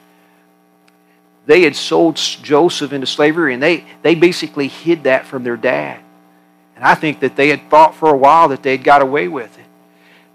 they 1.45 1.61
had 1.61 1.75
sold 1.75 2.15
Joseph 2.15 2.93
into 2.93 3.07
slavery, 3.07 3.53
and 3.53 3.61
they, 3.61 3.85
they 4.01 4.15
basically 4.15 4.67
hid 4.67 5.03
that 5.03 5.25
from 5.25 5.43
their 5.43 5.57
dad. 5.57 5.99
And 6.75 6.83
I 6.83 6.95
think 6.95 7.19
that 7.19 7.35
they 7.35 7.49
had 7.49 7.69
thought 7.69 7.95
for 7.95 8.09
a 8.09 8.17
while 8.17 8.49
that 8.49 8.63
they 8.63 8.71
had 8.71 8.83
got 8.83 9.01
away 9.01 9.27
with 9.27 9.57
it. 9.57 9.65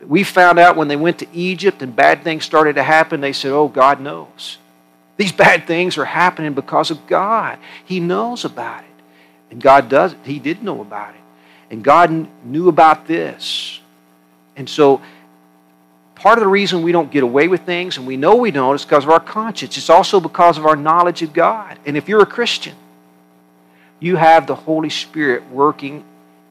We 0.07 0.23
found 0.23 0.59
out 0.59 0.77
when 0.77 0.89
they 0.89 0.97
went 0.97 1.19
to 1.19 1.27
Egypt 1.33 1.83
and 1.83 1.95
bad 1.95 2.23
things 2.23 2.45
started 2.45 2.77
to 2.77 2.83
happen, 2.83 3.21
they 3.21 3.33
said, 3.33 3.53
Oh, 3.53 3.69
God 3.69 4.01
knows. 4.01 4.59
These 5.17 5.33
bad 5.47 5.67
things 5.67 5.99
are 5.99 6.05
happening 6.05 6.55
because 6.55 6.91
of 6.91 7.07
God. 7.07 7.59
He 7.85 8.01
knows 8.01 8.45
about 8.45 8.85
it. 8.85 8.91
And 9.51 9.63
God 9.63 9.89
does 9.89 10.13
it. 10.13 10.19
He 10.25 10.39
did 10.39 10.63
know 10.63 10.81
about 10.81 11.15
it. 11.15 11.21
And 11.71 11.83
God 11.83 12.29
knew 12.45 12.69
about 12.69 13.07
this. 13.07 13.81
And 14.57 14.69
so 14.69 15.01
part 16.15 16.39
of 16.39 16.43
the 16.43 16.49
reason 16.49 16.83
we 16.83 16.93
don't 16.93 17.11
get 17.11 17.23
away 17.23 17.49
with 17.49 17.63
things, 17.63 17.97
and 17.97 18.07
we 18.07 18.17
know 18.17 18.37
we 18.37 18.51
don't, 18.51 18.75
is 18.75 18.85
because 18.85 19.05
of 19.05 19.11
our 19.11 19.21
conscience. 19.21 19.77
It's 19.77 19.91
also 19.91 20.21
because 20.21 20.59
of 20.59 20.67
our 20.67 20.77
knowledge 20.77 21.23
of 21.23 21.33
God. 21.33 21.79
And 21.87 21.97
if 21.97 22.09
you're 22.09 22.23
a 22.23 22.27
Christian, 22.27 22.75
you 24.01 24.17
have 24.17 24.47
the 24.47 24.55
Holy 24.55 24.91
Spirit 24.91 25.49
working 25.51 26.05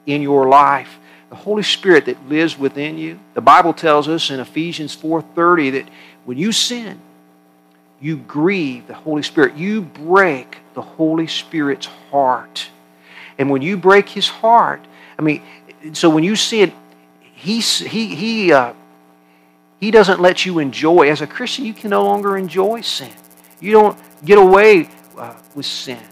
in 0.06 0.22
your 0.22 0.48
life. 0.48 0.98
The 1.30 1.36
Holy 1.36 1.62
Spirit 1.62 2.06
that 2.06 2.28
lives 2.28 2.58
within 2.58 2.96
you. 2.96 3.18
The 3.34 3.40
Bible 3.40 3.72
tells 3.72 4.08
us 4.08 4.30
in 4.30 4.40
Ephesians 4.40 4.94
4:30 4.96 5.70
that 5.70 5.88
when 6.24 6.38
you 6.38 6.52
sin, 6.52 7.00
you 8.00 8.16
grieve 8.16 8.86
the 8.86 8.94
Holy 8.94 9.22
Spirit. 9.22 9.56
You 9.56 9.82
break 9.82 10.58
the 10.74 10.82
Holy 10.82 11.26
Spirit's 11.26 11.86
heart. 12.10 12.70
And 13.38 13.50
when 13.50 13.62
you 13.62 13.76
break 13.76 14.08
his 14.08 14.28
heart, 14.28 14.86
I 15.18 15.22
mean, 15.22 15.42
so 15.92 16.08
when 16.08 16.24
you 16.24 16.36
sin, 16.36 16.72
he, 17.20 17.60
he, 17.60 18.14
he, 18.14 18.52
uh, 18.52 18.72
he 19.80 19.90
doesn't 19.90 20.20
let 20.20 20.44
you 20.44 20.58
enjoy. 20.58 21.08
As 21.08 21.20
a 21.20 21.26
Christian, 21.26 21.64
you 21.64 21.74
can 21.74 21.90
no 21.90 22.04
longer 22.04 22.36
enjoy 22.36 22.80
sin. 22.80 23.12
You 23.60 23.72
don't 23.72 23.98
get 24.24 24.38
away 24.38 24.88
uh, 25.16 25.34
with 25.54 25.66
sin. 25.66 26.02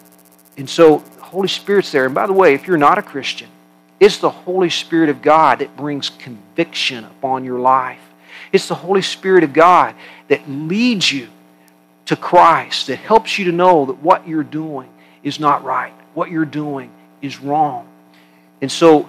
And 0.56 0.68
so 0.68 0.98
the 1.16 1.22
Holy 1.22 1.48
Spirit's 1.48 1.92
there. 1.92 2.06
And 2.06 2.14
by 2.14 2.26
the 2.26 2.32
way, 2.32 2.54
if 2.54 2.66
you're 2.66 2.76
not 2.76 2.98
a 2.98 3.02
Christian, 3.02 3.48
it's 3.98 4.18
the 4.18 4.30
Holy 4.30 4.70
Spirit 4.70 5.08
of 5.08 5.22
God 5.22 5.60
that 5.60 5.76
brings 5.76 6.10
conviction 6.10 7.04
upon 7.04 7.44
your 7.44 7.58
life. 7.58 8.00
It's 8.52 8.68
the 8.68 8.74
Holy 8.74 9.02
Spirit 9.02 9.42
of 9.44 9.52
God 9.52 9.94
that 10.28 10.48
leads 10.48 11.10
you 11.10 11.28
to 12.06 12.16
Christ 12.16 12.86
that 12.86 12.96
helps 12.96 13.38
you 13.38 13.46
to 13.46 13.52
know 13.52 13.86
that 13.86 13.98
what 14.02 14.26
you're 14.28 14.44
doing 14.44 14.88
is 15.22 15.40
not 15.40 15.64
right, 15.64 15.92
what 16.14 16.30
you're 16.30 16.44
doing 16.44 16.92
is 17.22 17.40
wrong. 17.40 17.88
And 18.60 18.70
so, 18.70 19.08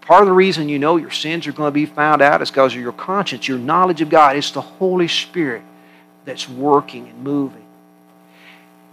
part 0.00 0.22
of 0.22 0.26
the 0.26 0.32
reason 0.32 0.68
you 0.68 0.78
know 0.78 0.96
your 0.96 1.10
sins 1.10 1.46
are 1.46 1.52
going 1.52 1.68
to 1.68 1.72
be 1.72 1.86
found 1.86 2.22
out 2.22 2.40
is 2.42 2.50
because 2.50 2.74
of 2.74 2.80
your 2.80 2.92
conscience, 2.92 3.46
your 3.46 3.58
knowledge 3.58 4.00
of 4.00 4.08
God. 4.08 4.36
It's 4.36 4.50
the 4.50 4.60
Holy 4.60 5.08
Spirit 5.08 5.62
that's 6.24 6.48
working 6.48 7.08
and 7.08 7.18
moving. 7.22 7.64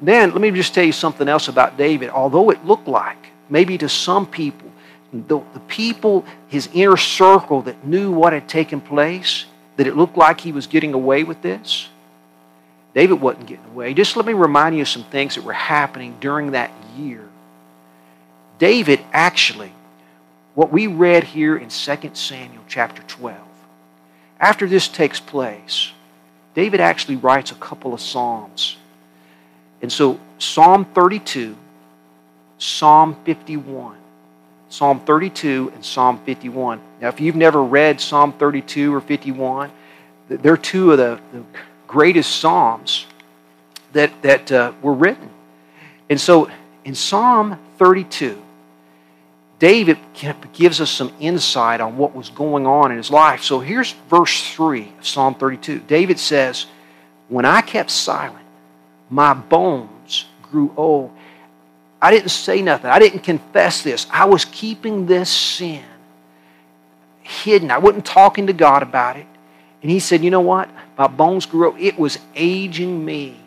Then, 0.01 0.31
let 0.31 0.41
me 0.41 0.51
just 0.51 0.73
tell 0.73 0.83
you 0.83 0.91
something 0.91 1.27
else 1.27 1.47
about 1.47 1.77
David. 1.77 2.09
Although 2.09 2.51
it 2.51 2.65
looked 2.65 2.87
like, 2.87 3.17
maybe 3.49 3.77
to 3.77 3.89
some 3.89 4.25
people, 4.25 4.68
the, 5.11 5.39
the 5.53 5.59
people, 5.67 6.25
his 6.47 6.69
inner 6.73 6.97
circle 6.97 7.61
that 7.63 7.85
knew 7.85 8.11
what 8.11 8.33
had 8.33 8.47
taken 8.47 8.79
place, 8.79 9.45
that 9.77 9.87
it 9.87 9.95
looked 9.95 10.17
like 10.17 10.41
he 10.41 10.51
was 10.51 10.67
getting 10.67 10.93
away 10.93 11.23
with 11.23 11.41
this, 11.41 11.89
David 12.93 13.21
wasn't 13.21 13.47
getting 13.47 13.65
away. 13.65 13.93
Just 13.93 14.15
let 14.15 14.25
me 14.25 14.33
remind 14.33 14.75
you 14.75 14.81
of 14.81 14.87
some 14.87 15.03
things 15.05 15.35
that 15.35 15.43
were 15.43 15.53
happening 15.53 16.17
during 16.19 16.51
that 16.51 16.71
year. 16.97 17.27
David 18.57 18.99
actually, 19.13 19.71
what 20.55 20.71
we 20.71 20.87
read 20.87 21.23
here 21.23 21.55
in 21.55 21.69
2 21.69 22.11
Samuel 22.13 22.63
chapter 22.67 23.01
12, 23.03 23.37
after 24.39 24.67
this 24.67 24.87
takes 24.87 25.19
place, 25.19 25.91
David 26.55 26.79
actually 26.81 27.15
writes 27.15 27.51
a 27.51 27.55
couple 27.55 27.93
of 27.93 28.01
Psalms. 28.01 28.77
And 29.81 29.91
so, 29.91 30.19
Psalm 30.39 30.85
32, 30.85 31.55
Psalm 32.57 33.15
51. 33.23 33.98
Psalm 34.69 34.99
32 35.01 35.71
and 35.73 35.83
Psalm 35.83 36.19
51. 36.25 36.79
Now, 37.01 37.09
if 37.09 37.19
you've 37.19 37.35
never 37.35 37.63
read 37.63 37.99
Psalm 37.99 38.33
32 38.33 38.93
or 38.93 39.01
51, 39.01 39.71
they're 40.29 40.57
two 40.57 40.91
of 40.91 40.97
the, 40.99 41.19
the 41.33 41.43
greatest 41.87 42.39
psalms 42.39 43.07
that, 43.93 44.21
that 44.21 44.51
uh, 44.51 44.71
were 44.81 44.93
written. 44.93 45.29
And 46.09 46.21
so 46.21 46.49
in 46.85 46.95
Psalm 46.95 47.59
32, 47.77 48.41
David 49.57 49.97
gives 50.53 50.79
us 50.79 50.89
some 50.89 51.11
insight 51.19 51.81
on 51.81 51.97
what 51.97 52.15
was 52.15 52.29
going 52.29 52.65
on 52.65 52.91
in 52.91 52.97
his 52.97 53.11
life. 53.11 53.43
So 53.43 53.59
here's 53.59 53.91
verse 54.09 54.53
3 54.53 54.93
of 54.99 55.07
Psalm 55.07 55.35
32. 55.35 55.79
David 55.79 56.17
says, 56.17 56.67
When 57.27 57.43
I 57.43 57.61
kept 57.61 57.91
silent, 57.91 58.45
my 59.09 59.33
bones 59.33 60.25
grew 60.43 60.73
old. 60.77 61.11
I 62.01 62.11
didn't 62.11 62.29
say 62.29 62.61
nothing. 62.61 62.89
I 62.89 62.99
didn't 62.99 63.19
confess 63.19 63.81
this. 63.81 64.07
I 64.11 64.25
was 64.25 64.45
keeping 64.45 65.05
this 65.05 65.29
sin 65.29 65.83
hidden. 67.29 67.71
I 67.71 67.77
wasn't 67.77 68.05
talking 68.05 68.47
to 68.47 68.53
God 68.53 68.81
about 68.83 69.17
it. 69.17 69.27
And 69.81 69.91
he 69.91 69.99
said, 69.99 70.23
You 70.23 70.31
know 70.31 70.41
what? 70.41 70.69
My 70.97 71.07
bones 71.07 71.45
grew 71.45 71.69
up. 71.69 71.79
It 71.79 71.97
was 71.97 72.19
aging 72.35 73.03
me. 73.05 73.39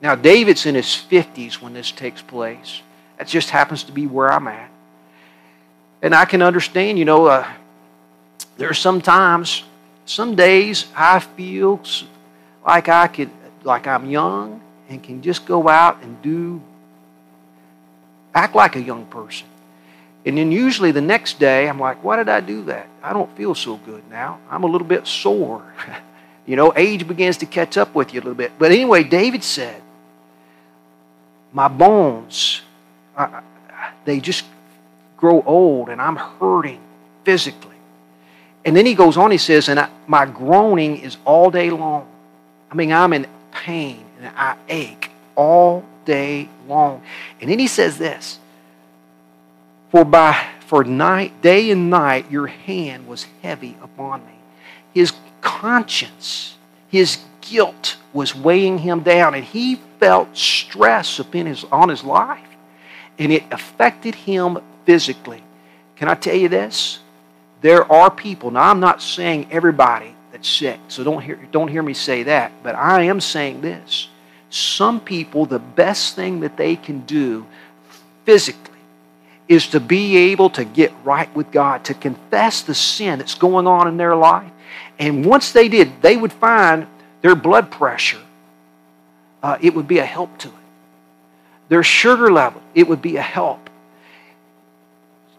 Now, 0.00 0.14
David's 0.14 0.66
in 0.66 0.74
his 0.74 0.86
50s 0.86 1.60
when 1.60 1.74
this 1.74 1.92
takes 1.92 2.22
place. 2.22 2.82
That 3.18 3.28
just 3.28 3.50
happens 3.50 3.84
to 3.84 3.92
be 3.92 4.06
where 4.06 4.32
I'm 4.32 4.48
at. 4.48 4.70
And 6.00 6.14
I 6.14 6.24
can 6.24 6.42
understand, 6.42 6.98
you 6.98 7.04
know, 7.04 7.26
uh, 7.26 7.46
there 8.56 8.68
are 8.68 8.74
some 8.74 9.00
times, 9.00 9.62
some 10.04 10.34
days 10.34 10.86
I 10.96 11.20
feel 11.20 11.80
like 12.66 12.88
I 12.88 13.06
could, 13.06 13.30
like 13.62 13.86
I'm 13.86 14.10
young 14.10 14.60
and 14.88 15.02
can 15.02 15.22
just 15.22 15.46
go 15.46 15.68
out 15.68 16.02
and 16.02 16.20
do, 16.20 16.60
act 18.34 18.54
like 18.54 18.76
a 18.76 18.82
young 18.82 19.06
person. 19.06 19.46
And 20.24 20.38
then 20.38 20.52
usually 20.52 20.92
the 20.92 21.00
next 21.00 21.38
day, 21.38 21.68
I'm 21.68 21.80
like, 21.80 22.02
why 22.04 22.16
did 22.16 22.28
I 22.28 22.40
do 22.40 22.62
that? 22.64 22.88
I 23.02 23.12
don't 23.12 23.34
feel 23.36 23.54
so 23.54 23.76
good 23.78 24.08
now. 24.08 24.38
I'm 24.50 24.62
a 24.62 24.66
little 24.66 24.86
bit 24.86 25.06
sore. 25.06 25.62
you 26.46 26.56
know, 26.56 26.72
age 26.76 27.06
begins 27.08 27.38
to 27.38 27.46
catch 27.46 27.76
up 27.76 27.94
with 27.94 28.14
you 28.14 28.20
a 28.20 28.22
little 28.22 28.34
bit. 28.34 28.52
But 28.58 28.70
anyway, 28.70 29.02
David 29.02 29.42
said, 29.42 29.82
my 31.52 31.68
bones, 31.68 32.62
I, 33.16 33.42
they 34.04 34.20
just 34.20 34.44
grow 35.16 35.42
old 35.42 35.88
and 35.88 36.00
I'm 36.00 36.16
hurting 36.16 36.80
physically. 37.24 37.70
And 38.64 38.76
then 38.76 38.86
he 38.86 38.94
goes 38.94 39.16
on, 39.16 39.32
he 39.32 39.38
says, 39.38 39.68
and 39.68 39.80
I, 39.80 39.88
my 40.06 40.24
groaning 40.24 40.98
is 40.98 41.16
all 41.24 41.50
day 41.50 41.70
long. 41.70 42.06
I 42.70 42.74
mean, 42.74 42.92
I'm 42.92 43.12
in 43.12 43.26
pain 43.50 44.04
and 44.20 44.32
I 44.36 44.56
ache 44.68 45.10
all 45.34 45.84
day 46.04 46.48
long. 46.66 47.02
And 47.40 47.50
then 47.50 47.58
he 47.58 47.66
says 47.66 47.98
this 47.98 48.38
for 49.90 50.04
by 50.04 50.46
for 50.72 50.84
night, 50.84 51.42
day 51.42 51.70
and 51.70 51.90
night, 51.90 52.30
your 52.30 52.46
hand 52.46 53.06
was 53.06 53.26
heavy 53.42 53.76
upon 53.82 54.24
me. 54.24 54.32
His 54.94 55.12
conscience, 55.42 56.56
his 56.88 57.18
guilt 57.42 57.98
was 58.14 58.34
weighing 58.34 58.78
him 58.78 59.00
down, 59.00 59.34
and 59.34 59.44
he 59.44 59.76
felt 60.00 60.34
stress 60.34 61.18
upon 61.18 61.44
his, 61.44 61.64
on 61.64 61.90
his 61.90 62.02
life. 62.02 62.48
And 63.18 63.30
it 63.30 63.44
affected 63.50 64.14
him 64.14 64.60
physically. 64.86 65.42
Can 65.96 66.08
I 66.08 66.14
tell 66.14 66.36
you 66.36 66.48
this? 66.48 67.00
There 67.60 67.84
are 67.92 68.10
people, 68.10 68.50
now 68.50 68.70
I'm 68.70 68.80
not 68.80 69.02
saying 69.02 69.48
everybody 69.50 70.14
that's 70.32 70.48
sick, 70.48 70.80
so 70.88 71.04
don't 71.04 71.20
hear, 71.20 71.38
don't 71.52 71.68
hear 71.68 71.82
me 71.82 71.92
say 71.92 72.22
that, 72.22 72.50
but 72.62 72.74
I 72.74 73.02
am 73.02 73.20
saying 73.20 73.60
this. 73.60 74.08
Some 74.52 75.00
people, 75.00 75.46
the 75.46 75.58
best 75.58 76.14
thing 76.14 76.40
that 76.40 76.58
they 76.58 76.76
can 76.76 77.00
do 77.06 77.46
physically 78.26 78.78
is 79.48 79.68
to 79.68 79.80
be 79.80 80.16
able 80.30 80.50
to 80.50 80.62
get 80.62 80.92
right 81.04 81.34
with 81.34 81.50
God, 81.50 81.86
to 81.86 81.94
confess 81.94 82.60
the 82.60 82.74
sin 82.74 83.18
that's 83.18 83.34
going 83.34 83.66
on 83.66 83.88
in 83.88 83.96
their 83.96 84.14
life. 84.14 84.50
And 84.98 85.24
once 85.24 85.52
they 85.52 85.70
did, 85.70 86.02
they 86.02 86.18
would 86.18 86.34
find 86.34 86.86
their 87.22 87.34
blood 87.34 87.70
pressure, 87.70 88.20
uh, 89.42 89.56
it 89.62 89.74
would 89.74 89.88
be 89.88 89.98
a 89.98 90.04
help 90.04 90.36
to 90.38 90.48
it. 90.48 90.54
Their 91.70 91.82
sugar 91.82 92.30
level, 92.30 92.60
it 92.74 92.86
would 92.86 93.00
be 93.00 93.16
a 93.16 93.22
help. 93.22 93.70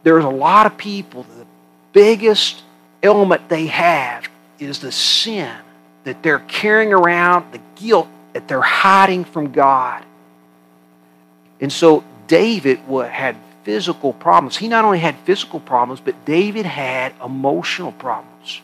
There's 0.02 0.26
a 0.26 0.30
lot 0.30 0.66
of 0.66 0.76
people, 0.76 1.22
the 1.22 1.46
biggest 1.92 2.64
ailment 3.04 3.48
they 3.48 3.68
have 3.68 4.28
is 4.58 4.80
the 4.80 4.92
sin 4.92 5.56
that 6.04 6.24
they're 6.24 6.40
carrying 6.40 6.92
around, 6.92 7.52
the 7.52 7.62
guilt 7.76 8.08
that 8.34 8.48
they're 8.48 8.62
hiding 8.62 9.24
from 9.24 9.52
God. 9.52 10.04
And 11.62 11.72
so 11.72 12.04
David 12.28 12.80
had 12.80 13.38
physical 13.64 14.14
problems. 14.14 14.58
He 14.58 14.68
not 14.68 14.86
only 14.86 15.00
had 15.00 15.16
physical 15.20 15.60
problems, 15.60 16.02
but 16.02 16.26
David 16.26 16.66
had 16.66 17.14
emotional 17.24 17.92
problems. 17.94 18.62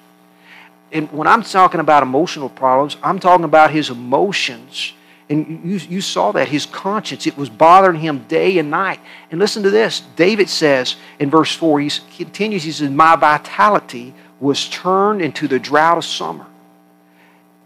And 0.92 1.12
when 1.12 1.28
I'm 1.28 1.44
talking 1.44 1.80
about 1.80 2.04
emotional 2.04 2.50
problems, 2.50 2.98
I'm 3.04 3.20
talking 3.20 3.46
about 3.46 3.72
his 3.72 3.90
emotions. 3.90 4.94
And 5.30 5.64
you, 5.64 5.78
you 5.78 6.02
saw 6.02 6.32
that, 6.32 6.48
his 6.48 6.66
conscience, 6.66 7.28
it 7.28 7.38
was 7.38 7.50
bothering 7.50 8.00
him 8.00 8.26
day 8.28 8.58
and 8.58 8.72
night. 8.72 9.00
And 9.30 9.40
listen 9.40 9.62
to 9.64 9.70
this 9.70 10.02
David 10.16 10.50
says 10.50 10.96
in 11.20 11.30
verse 11.30 11.54
4, 11.56 11.82
he 11.82 11.92
continues, 12.18 12.64
he 12.64 12.72
says, 12.72 12.90
My 12.90 13.16
vitality 13.16 14.14
was 14.40 14.68
turned 14.70 15.22
into 15.22 15.48
the 15.48 15.60
drought 15.60 16.00
of 16.00 16.06
summer. 16.06 16.48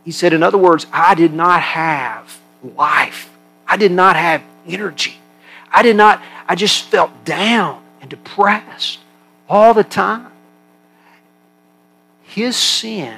He 0.04 0.12
said, 0.12 0.34
in 0.34 0.44
other 0.44 0.58
words, 0.58 0.86
I 0.92 1.16
did 1.16 1.34
not 1.34 1.62
have 1.62 2.40
life, 2.76 3.30
I 3.68 3.78
did 3.78 3.92
not 3.92 4.16
have 4.16 4.44
energy. 4.68 5.18
I 5.74 5.82
did 5.82 5.96
not, 5.96 6.22
I 6.48 6.54
just 6.56 6.84
felt 6.86 7.26
down 7.26 7.84
and 8.00 8.10
depressed 8.10 9.00
all 9.50 9.74
the 9.74 9.84
time. 9.84 10.32
His 12.22 12.56
sin 12.56 13.18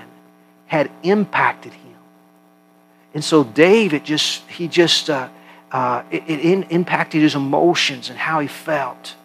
had 0.68 0.90
impacted 1.04 1.74
him. 1.74 1.96
And 3.14 3.24
so 3.24 3.44
David 3.44 4.06
just, 4.06 4.48
he 4.50 4.68
just, 4.68 5.10
uh, 5.10 5.30
uh, 5.72 6.04
it, 6.12 6.24
it 6.28 6.68
impacted 6.70 7.22
his 7.22 7.36
emotions 7.36 8.10
and 8.10 8.18
how 8.18 8.40
he 8.40 8.48
felt. 8.48 9.16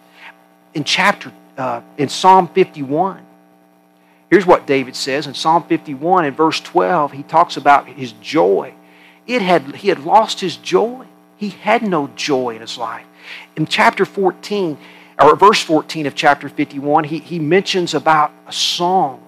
In 0.74 0.84
chapter, 0.84 1.32
uh, 1.56 1.82
in 1.98 2.08
Psalm 2.08 2.48
51, 2.48 3.24
here's 4.30 4.46
what 4.46 4.66
David 4.66 4.96
says 4.96 5.26
in 5.26 5.34
Psalm 5.34 5.64
51 5.64 6.24
in 6.24 6.34
verse 6.34 6.60
12, 6.60 7.12
he 7.12 7.22
talks 7.22 7.56
about 7.56 7.86
his 7.86 8.12
joy. 8.12 8.72
It 9.26 9.42
had, 9.42 9.76
he 9.76 9.88
had 9.88 10.04
lost 10.04 10.40
his 10.40 10.56
joy. 10.56 11.06
He 11.36 11.50
had 11.50 11.82
no 11.82 12.10
joy 12.16 12.54
in 12.54 12.60
his 12.60 12.78
life. 12.78 13.06
In 13.56 13.66
chapter 13.66 14.04
14, 14.04 14.78
or 15.20 15.36
verse 15.36 15.60
14 15.60 16.06
of 16.06 16.14
chapter 16.14 16.48
51, 16.48 17.04
he, 17.04 17.18
he 17.18 17.38
mentions 17.38 17.94
about 17.94 18.32
a 18.46 18.52
song. 18.52 19.22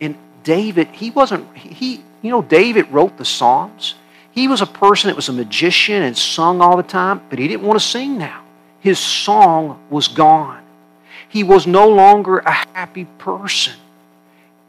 And 0.00 0.16
David, 0.42 0.88
he 0.88 1.10
wasn't, 1.10 1.56
he, 1.56 2.02
you 2.22 2.30
know, 2.30 2.42
David 2.42 2.90
wrote 2.90 3.16
the 3.16 3.24
Psalms. 3.24 3.94
He 4.32 4.48
was 4.48 4.60
a 4.60 4.66
person 4.66 5.08
that 5.08 5.16
was 5.16 5.28
a 5.28 5.32
magician 5.32 6.02
and 6.02 6.16
sung 6.16 6.60
all 6.60 6.76
the 6.76 6.82
time, 6.82 7.22
but 7.30 7.38
he 7.38 7.48
didn't 7.48 7.66
want 7.66 7.80
to 7.80 7.86
sing 7.86 8.18
now. 8.18 8.42
His 8.80 8.98
song 8.98 9.80
was 9.88 10.08
gone. 10.08 10.62
He 11.28 11.42
was 11.42 11.66
no 11.66 11.88
longer 11.88 12.38
a 12.38 12.52
happy 12.52 13.06
person. 13.18 13.74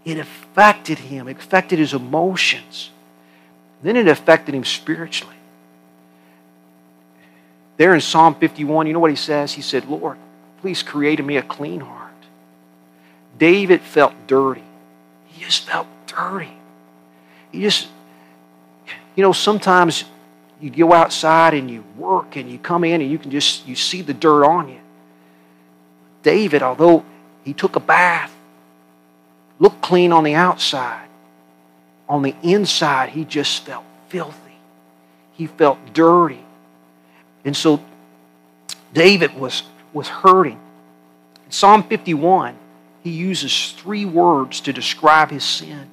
It 0.08 0.18
affected 0.18 1.00
him, 1.00 1.28
it 1.28 1.36
affected 1.36 1.80
his 1.80 1.94
emotions. 1.94 2.92
Then 3.84 3.98
it 3.98 4.08
affected 4.08 4.56
him 4.56 4.64
spiritually. 4.64 5.36
There 7.76 7.94
in 7.94 8.00
Psalm 8.00 8.34
51, 8.36 8.88
you 8.88 8.94
know 8.94 9.02
what 9.02 9.10
he 9.10 9.18
says? 9.18 9.52
He 9.52 9.62
said, 9.62 9.84
Lord, 9.84 10.18
please 10.62 10.82
create 10.82 11.20
in 11.20 11.26
me 11.26 11.36
a 11.36 11.42
clean 11.42 11.82
heart. 11.82 12.14
David 13.38 13.82
felt 13.82 14.14
dirty. 14.28 14.64
He 15.26 15.44
just 15.44 15.68
felt 15.68 15.88
dirty. 16.06 16.54
He 17.52 17.62
just, 17.62 17.90
you 19.18 19.24
know, 19.24 19.34
sometimes 19.34 20.06
you 20.62 20.70
go 20.70 20.94
outside 20.94 21.54
and 21.54 21.70
you 21.70 21.84
work 21.98 22.38
and 22.38 22.50
you 22.50 22.60
come 22.60 22.86
in 22.86 23.02
and 23.02 23.12
you 23.12 23.20
can 23.20 23.30
just, 23.30 23.68
you 23.68 23.76
see 23.76 24.02
the 24.02 24.14
dirt 24.14 24.46
on 24.46 24.70
you. 24.70 24.80
David, 26.24 26.64
although 26.64 27.04
he 27.44 27.54
took 27.54 27.76
a 27.76 27.82
bath, 27.82 28.34
looked 29.60 29.82
clean 29.82 30.12
on 30.12 30.24
the 30.24 30.36
outside, 30.36 31.08
on 32.10 32.22
the 32.22 32.36
inside, 32.44 33.10
he 33.10 33.26
just 33.26 33.66
felt 33.66 33.84
filthy. 34.10 34.38
He 35.34 35.48
felt 35.48 35.78
dirty. 35.94 36.44
And 37.44 37.56
so 37.56 37.82
David 38.94 39.36
was, 39.36 39.64
was 39.94 40.08
hurting. 40.08 40.60
In 41.46 41.52
Psalm 41.52 41.84
51, 41.84 42.56
he 43.04 43.12
uses 43.12 43.72
three 43.72 44.06
words 44.06 44.62
to 44.62 44.74
describe 44.74 45.32
his 45.32 45.44
sin. 45.44 45.88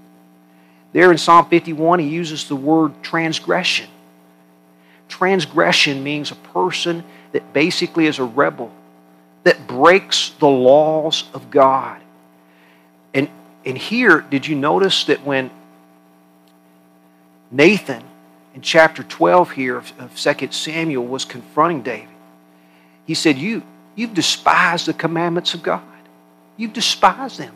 There 0.92 1.10
in 1.10 1.18
Psalm 1.18 1.48
51, 1.48 1.98
he 1.98 2.08
uses 2.08 2.48
the 2.48 2.56
word 2.56 3.02
transgression. 3.02 3.88
Transgression 5.08 6.02
means 6.02 6.30
a 6.30 6.36
person 6.36 7.04
that 7.32 7.52
basically 7.52 8.06
is 8.06 8.18
a 8.18 8.24
rebel, 8.24 8.72
that 9.42 9.66
breaks 9.66 10.30
the 10.38 10.48
laws 10.48 11.24
of 11.34 11.50
God. 11.50 12.00
And, 13.64 13.78
here, 13.78 14.20
did 14.20 14.46
you 14.46 14.56
notice 14.56 15.04
that 15.04 15.24
when 15.24 15.50
Nathan 17.50 18.02
in 18.54 18.60
chapter 18.60 19.02
12 19.02 19.50
here 19.52 19.76
of, 19.76 19.92
of 19.98 20.16
2 20.16 20.48
Samuel 20.52 21.04
was 21.04 21.24
confronting 21.24 21.82
David. 21.82 22.08
He 23.06 23.14
said, 23.14 23.36
you, 23.36 23.62
You've 23.96 24.14
despised 24.14 24.86
the 24.86 24.92
commandments 24.92 25.54
of 25.54 25.62
God. 25.62 25.82
You've 26.56 26.72
despised 26.72 27.38
them. 27.38 27.54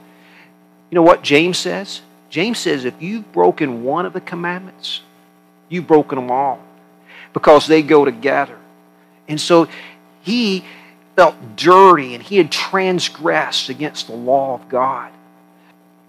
You 0.91 0.95
know 0.97 1.03
what 1.03 1.23
James 1.23 1.59
says? 1.59 2.01
James 2.31 2.59
says, 2.59 2.85
if 2.85 3.01
you've 3.03 3.33
broken 3.33 3.83
one 3.83 4.07
of 4.07 4.13
the 4.13 4.21
commandments, 4.21 5.01
you've 5.69 5.87
broken 5.87 6.17
them 6.17 6.31
all 6.31 6.61
because 7.33 7.67
they 7.67 7.83
go 7.83 8.05
together. 8.05 8.57
And 9.27 9.41
so 9.41 9.69
he 10.23 10.65
felt 11.17 11.35
dirty 11.57 12.15
and 12.15 12.23
he 12.23 12.37
had 12.37 12.53
transgressed 12.53 13.69
against 13.69 14.07
the 14.07 14.15
law 14.15 14.55
of 14.55 14.69
God. 14.69 15.11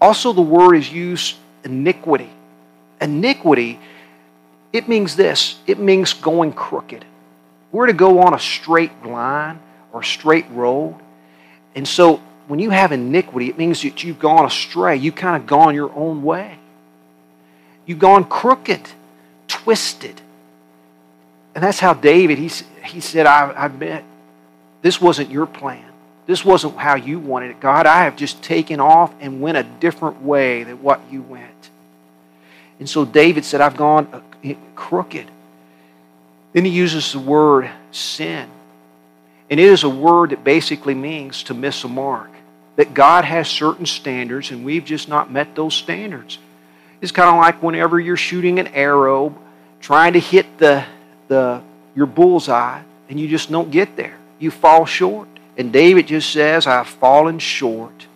Also, 0.00 0.32
the 0.32 0.40
word 0.40 0.74
is 0.74 0.90
used 0.90 1.36
iniquity. 1.64 2.30
Iniquity 3.00 3.78
it 4.72 4.88
means 4.88 5.16
this 5.16 5.58
it 5.66 5.78
means 5.78 6.12
going 6.12 6.52
crooked. 6.52 7.04
We're 7.72 7.86
to 7.86 7.92
go 7.92 8.20
on 8.20 8.34
a 8.34 8.38
straight 8.38 9.04
line 9.04 9.60
or 9.92 10.00
a 10.00 10.04
straight 10.04 10.46
road. 10.50 10.96
And 11.74 11.86
so 11.86 12.20
when 12.48 12.58
you 12.58 12.70
have 12.70 12.90
iniquity, 12.90 13.48
it 13.48 13.58
means 13.58 13.82
that 13.82 14.02
you've 14.02 14.18
gone 14.18 14.44
astray. 14.44 14.96
You've 14.96 15.14
kind 15.14 15.40
of 15.40 15.46
gone 15.46 15.74
your 15.74 15.92
own 15.94 16.22
way. 16.22 16.58
You've 17.86 18.00
gone 18.00 18.24
crooked, 18.24 18.80
twisted. 19.46 20.20
And 21.54 21.62
that's 21.62 21.78
how 21.78 21.94
David, 21.94 22.38
he, 22.38 22.50
he 22.84 23.00
said, 23.00 23.26
I, 23.26 23.50
I 23.50 23.66
admit, 23.66 24.04
this 24.82 25.00
wasn't 25.00 25.30
your 25.30 25.46
plan. 25.46 25.89
This 26.30 26.44
wasn't 26.44 26.76
how 26.76 26.94
you 26.94 27.18
wanted 27.18 27.50
it. 27.50 27.58
God, 27.58 27.86
I 27.86 28.04
have 28.04 28.14
just 28.14 28.40
taken 28.40 28.78
off 28.78 29.12
and 29.18 29.40
went 29.40 29.58
a 29.58 29.64
different 29.64 30.22
way 30.22 30.62
than 30.62 30.80
what 30.80 31.00
you 31.10 31.22
went. 31.22 31.70
And 32.78 32.88
so 32.88 33.04
David 33.04 33.44
said, 33.44 33.60
I've 33.60 33.76
gone 33.76 34.06
uh, 34.12 34.54
crooked. 34.76 35.28
Then 36.52 36.64
he 36.64 36.70
uses 36.70 37.14
the 37.14 37.18
word 37.18 37.68
sin. 37.90 38.48
And 39.50 39.58
it 39.58 39.66
is 39.66 39.82
a 39.82 39.88
word 39.88 40.30
that 40.30 40.44
basically 40.44 40.94
means 40.94 41.42
to 41.42 41.54
miss 41.54 41.82
a 41.82 41.88
mark. 41.88 42.30
That 42.76 42.94
God 42.94 43.24
has 43.24 43.48
certain 43.48 43.84
standards 43.84 44.52
and 44.52 44.64
we've 44.64 44.84
just 44.84 45.08
not 45.08 45.32
met 45.32 45.56
those 45.56 45.74
standards. 45.74 46.38
It's 47.00 47.10
kind 47.10 47.28
of 47.28 47.38
like 47.38 47.60
whenever 47.60 47.98
you're 47.98 48.16
shooting 48.16 48.60
an 48.60 48.68
arrow, 48.68 49.34
trying 49.80 50.12
to 50.12 50.20
hit 50.20 50.58
the, 50.58 50.84
the, 51.26 51.60
your 51.96 52.06
bullseye, 52.06 52.82
and 53.08 53.18
you 53.18 53.26
just 53.26 53.50
don't 53.50 53.72
get 53.72 53.96
there. 53.96 54.16
You 54.38 54.52
fall 54.52 54.86
short. 54.86 55.26
And 55.60 55.74
David 55.74 56.06
just 56.06 56.32
says, 56.32 56.66
I've 56.66 56.88
fallen 56.88 57.38
short 57.38 58.06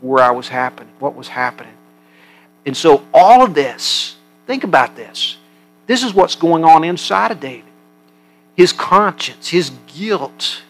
where 0.00 0.24
I 0.24 0.30
was 0.30 0.48
happening, 0.48 0.90
what 1.00 1.14
was 1.14 1.28
happening. 1.28 1.74
And 2.64 2.74
so 2.74 3.06
all 3.12 3.44
of 3.44 3.52
this, 3.52 4.16
think 4.46 4.64
about 4.64 4.96
this. 4.96 5.36
This 5.86 6.02
is 6.02 6.14
what's 6.14 6.34
going 6.34 6.64
on 6.64 6.82
inside 6.82 7.30
of 7.30 7.40
David. 7.40 7.70
His 8.56 8.72
conscience, 8.72 9.48
his 9.48 9.70
guilt. 9.86 10.62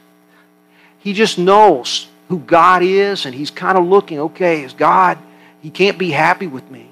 He 0.98 1.12
just 1.12 1.38
knows 1.38 2.08
who 2.28 2.40
God 2.40 2.82
is, 2.82 3.26
and 3.26 3.32
he's 3.32 3.52
kind 3.52 3.78
of 3.78 3.86
looking, 3.86 4.18
okay, 4.18 4.64
is 4.64 4.72
God, 4.72 5.18
he 5.60 5.70
can't 5.70 5.98
be 5.98 6.10
happy 6.10 6.48
with 6.48 6.68
me. 6.68 6.90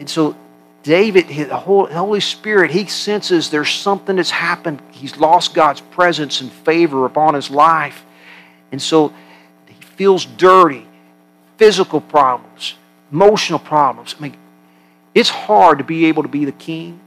And 0.00 0.10
so 0.10 0.34
David, 0.82 1.28
the 1.28 1.56
Holy 1.56 2.18
Spirit, 2.18 2.72
he 2.72 2.86
senses 2.86 3.50
there's 3.50 3.70
something 3.70 4.16
that's 4.16 4.30
happened. 4.30 4.82
He's 4.90 5.16
lost 5.16 5.54
God's 5.54 5.80
presence 5.80 6.40
and 6.40 6.50
favor 6.50 7.06
upon 7.06 7.34
his 7.34 7.52
life. 7.52 8.02
And 8.72 8.80
so 8.80 9.12
he 9.66 9.74
feels 9.96 10.24
dirty, 10.24 10.86
physical 11.56 12.00
problems, 12.00 12.74
emotional 13.12 13.58
problems. 13.58 14.14
I 14.18 14.22
mean, 14.22 14.36
it's 15.14 15.30
hard 15.30 15.78
to 15.78 15.84
be 15.84 16.06
able 16.06 16.22
to 16.22 16.28
be 16.28 16.44
the 16.44 16.52
king 16.52 17.00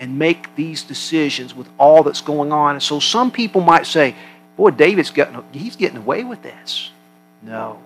and 0.00 0.18
make 0.18 0.56
these 0.56 0.82
decisions 0.82 1.54
with 1.54 1.68
all 1.78 2.02
that's 2.02 2.20
going 2.20 2.52
on. 2.52 2.74
And 2.74 2.82
so 2.82 2.98
some 2.98 3.30
people 3.30 3.60
might 3.60 3.86
say, 3.86 4.16
boy, 4.56 4.70
David's 4.70 5.10
getting, 5.10 5.42
he's 5.52 5.76
getting 5.76 5.98
away 5.98 6.24
with 6.24 6.42
this. 6.42 6.90
No. 7.40 7.78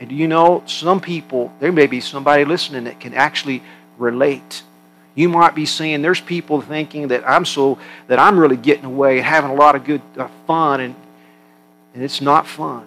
And 0.00 0.10
you 0.10 0.26
know, 0.26 0.64
some 0.66 1.00
people, 1.00 1.52
there 1.60 1.72
may 1.72 1.86
be 1.86 2.00
somebody 2.00 2.44
listening 2.44 2.84
that 2.84 2.98
can 2.98 3.14
actually 3.14 3.62
relate. 3.96 4.64
You 5.14 5.28
might 5.28 5.54
be 5.54 5.66
saying 5.66 6.02
there's 6.02 6.20
people 6.20 6.60
thinking 6.60 7.08
that 7.08 7.28
I'm 7.28 7.44
so 7.44 7.78
that 8.08 8.18
I'm 8.18 8.38
really 8.38 8.56
getting 8.56 8.84
away 8.84 9.18
and 9.18 9.26
having 9.26 9.50
a 9.50 9.54
lot 9.54 9.76
of 9.76 9.84
good 9.84 10.02
uh, 10.18 10.28
fun 10.46 10.80
and 10.80 10.96
and 11.94 12.02
it's 12.02 12.20
not 12.20 12.46
fun 12.46 12.86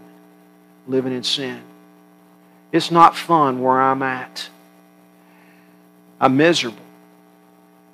living 0.88 1.14
in 1.14 1.24
sin. 1.24 1.62
It's 2.72 2.92
not 2.92 3.16
fun 3.16 3.62
where 3.62 3.82
I'm 3.82 4.04
at. 4.04 4.50
I'm 6.20 6.36
miserable. 6.36 6.84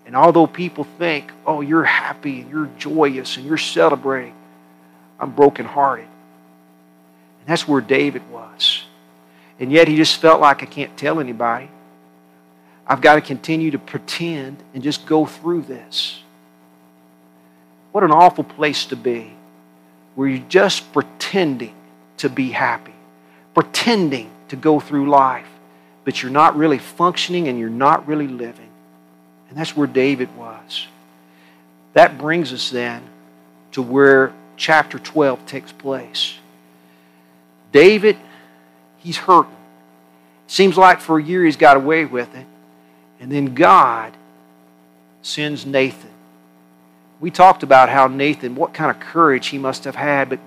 And 0.05 0.15
although 0.15 0.47
people 0.47 0.83
think, 0.83 1.31
oh, 1.45 1.61
you're 1.61 1.83
happy 1.83 2.41
and 2.41 2.51
you're 2.51 2.69
joyous 2.77 3.37
and 3.37 3.45
you're 3.45 3.57
celebrating, 3.57 4.35
I'm 5.19 5.31
brokenhearted. 5.31 6.05
And 6.05 7.47
that's 7.47 7.67
where 7.67 7.81
David 7.81 8.29
was. 8.31 8.83
And 9.59 9.71
yet 9.71 9.87
he 9.87 9.95
just 9.95 10.19
felt 10.19 10.41
like 10.41 10.63
I 10.63 10.65
can't 10.65 10.97
tell 10.97 11.19
anybody. 11.19 11.69
I've 12.85 13.01
got 13.01 13.15
to 13.15 13.21
continue 13.21 13.71
to 13.71 13.79
pretend 13.79 14.61
and 14.73 14.83
just 14.83 15.05
go 15.05 15.25
through 15.25 15.61
this. 15.61 16.21
What 17.91 18.03
an 18.03 18.11
awful 18.11 18.43
place 18.43 18.87
to 18.87 18.95
be 18.95 19.33
where 20.15 20.27
you're 20.27 20.45
just 20.49 20.91
pretending 20.93 21.73
to 22.17 22.29
be 22.29 22.51
happy, 22.51 22.93
pretending 23.53 24.29
to 24.49 24.55
go 24.55 24.79
through 24.79 25.09
life 25.09 25.47
but 26.03 26.21
you're 26.21 26.31
not 26.31 26.55
really 26.55 26.77
functioning 26.77 27.47
and 27.47 27.57
you're 27.57 27.69
not 27.69 28.07
really 28.07 28.27
living. 28.27 28.69
And 29.49 29.57
that's 29.57 29.75
where 29.75 29.87
David 29.87 30.35
was. 30.35 30.87
That 31.93 32.17
brings 32.17 32.51
us 32.51 32.69
then 32.69 33.03
to 33.73 33.81
where 33.81 34.33
chapter 34.57 34.99
12 34.99 35.45
takes 35.45 35.71
place. 35.71 36.35
David, 37.71 38.17
he's 38.97 39.17
hurting. 39.17 39.55
Seems 40.47 40.77
like 40.77 40.99
for 40.99 41.17
a 41.17 41.23
year 41.23 41.45
he's 41.45 41.57
got 41.57 41.77
away 41.77 42.05
with 42.05 42.35
it. 42.35 42.45
And 43.19 43.31
then 43.31 43.53
God 43.53 44.13
sends 45.21 45.65
Nathan. 45.65 46.09
We 47.23 47.31
talked 47.31 47.63
about 47.63 47.87
how 47.87 48.07
Nathan, 48.07 48.53
what 48.53 48.73
kind 48.73 48.91
of 48.91 48.99
courage 48.99 49.47
he 49.47 49.57
must 49.57 49.85
have 49.85 49.95
had, 49.95 50.27
but 50.27 50.39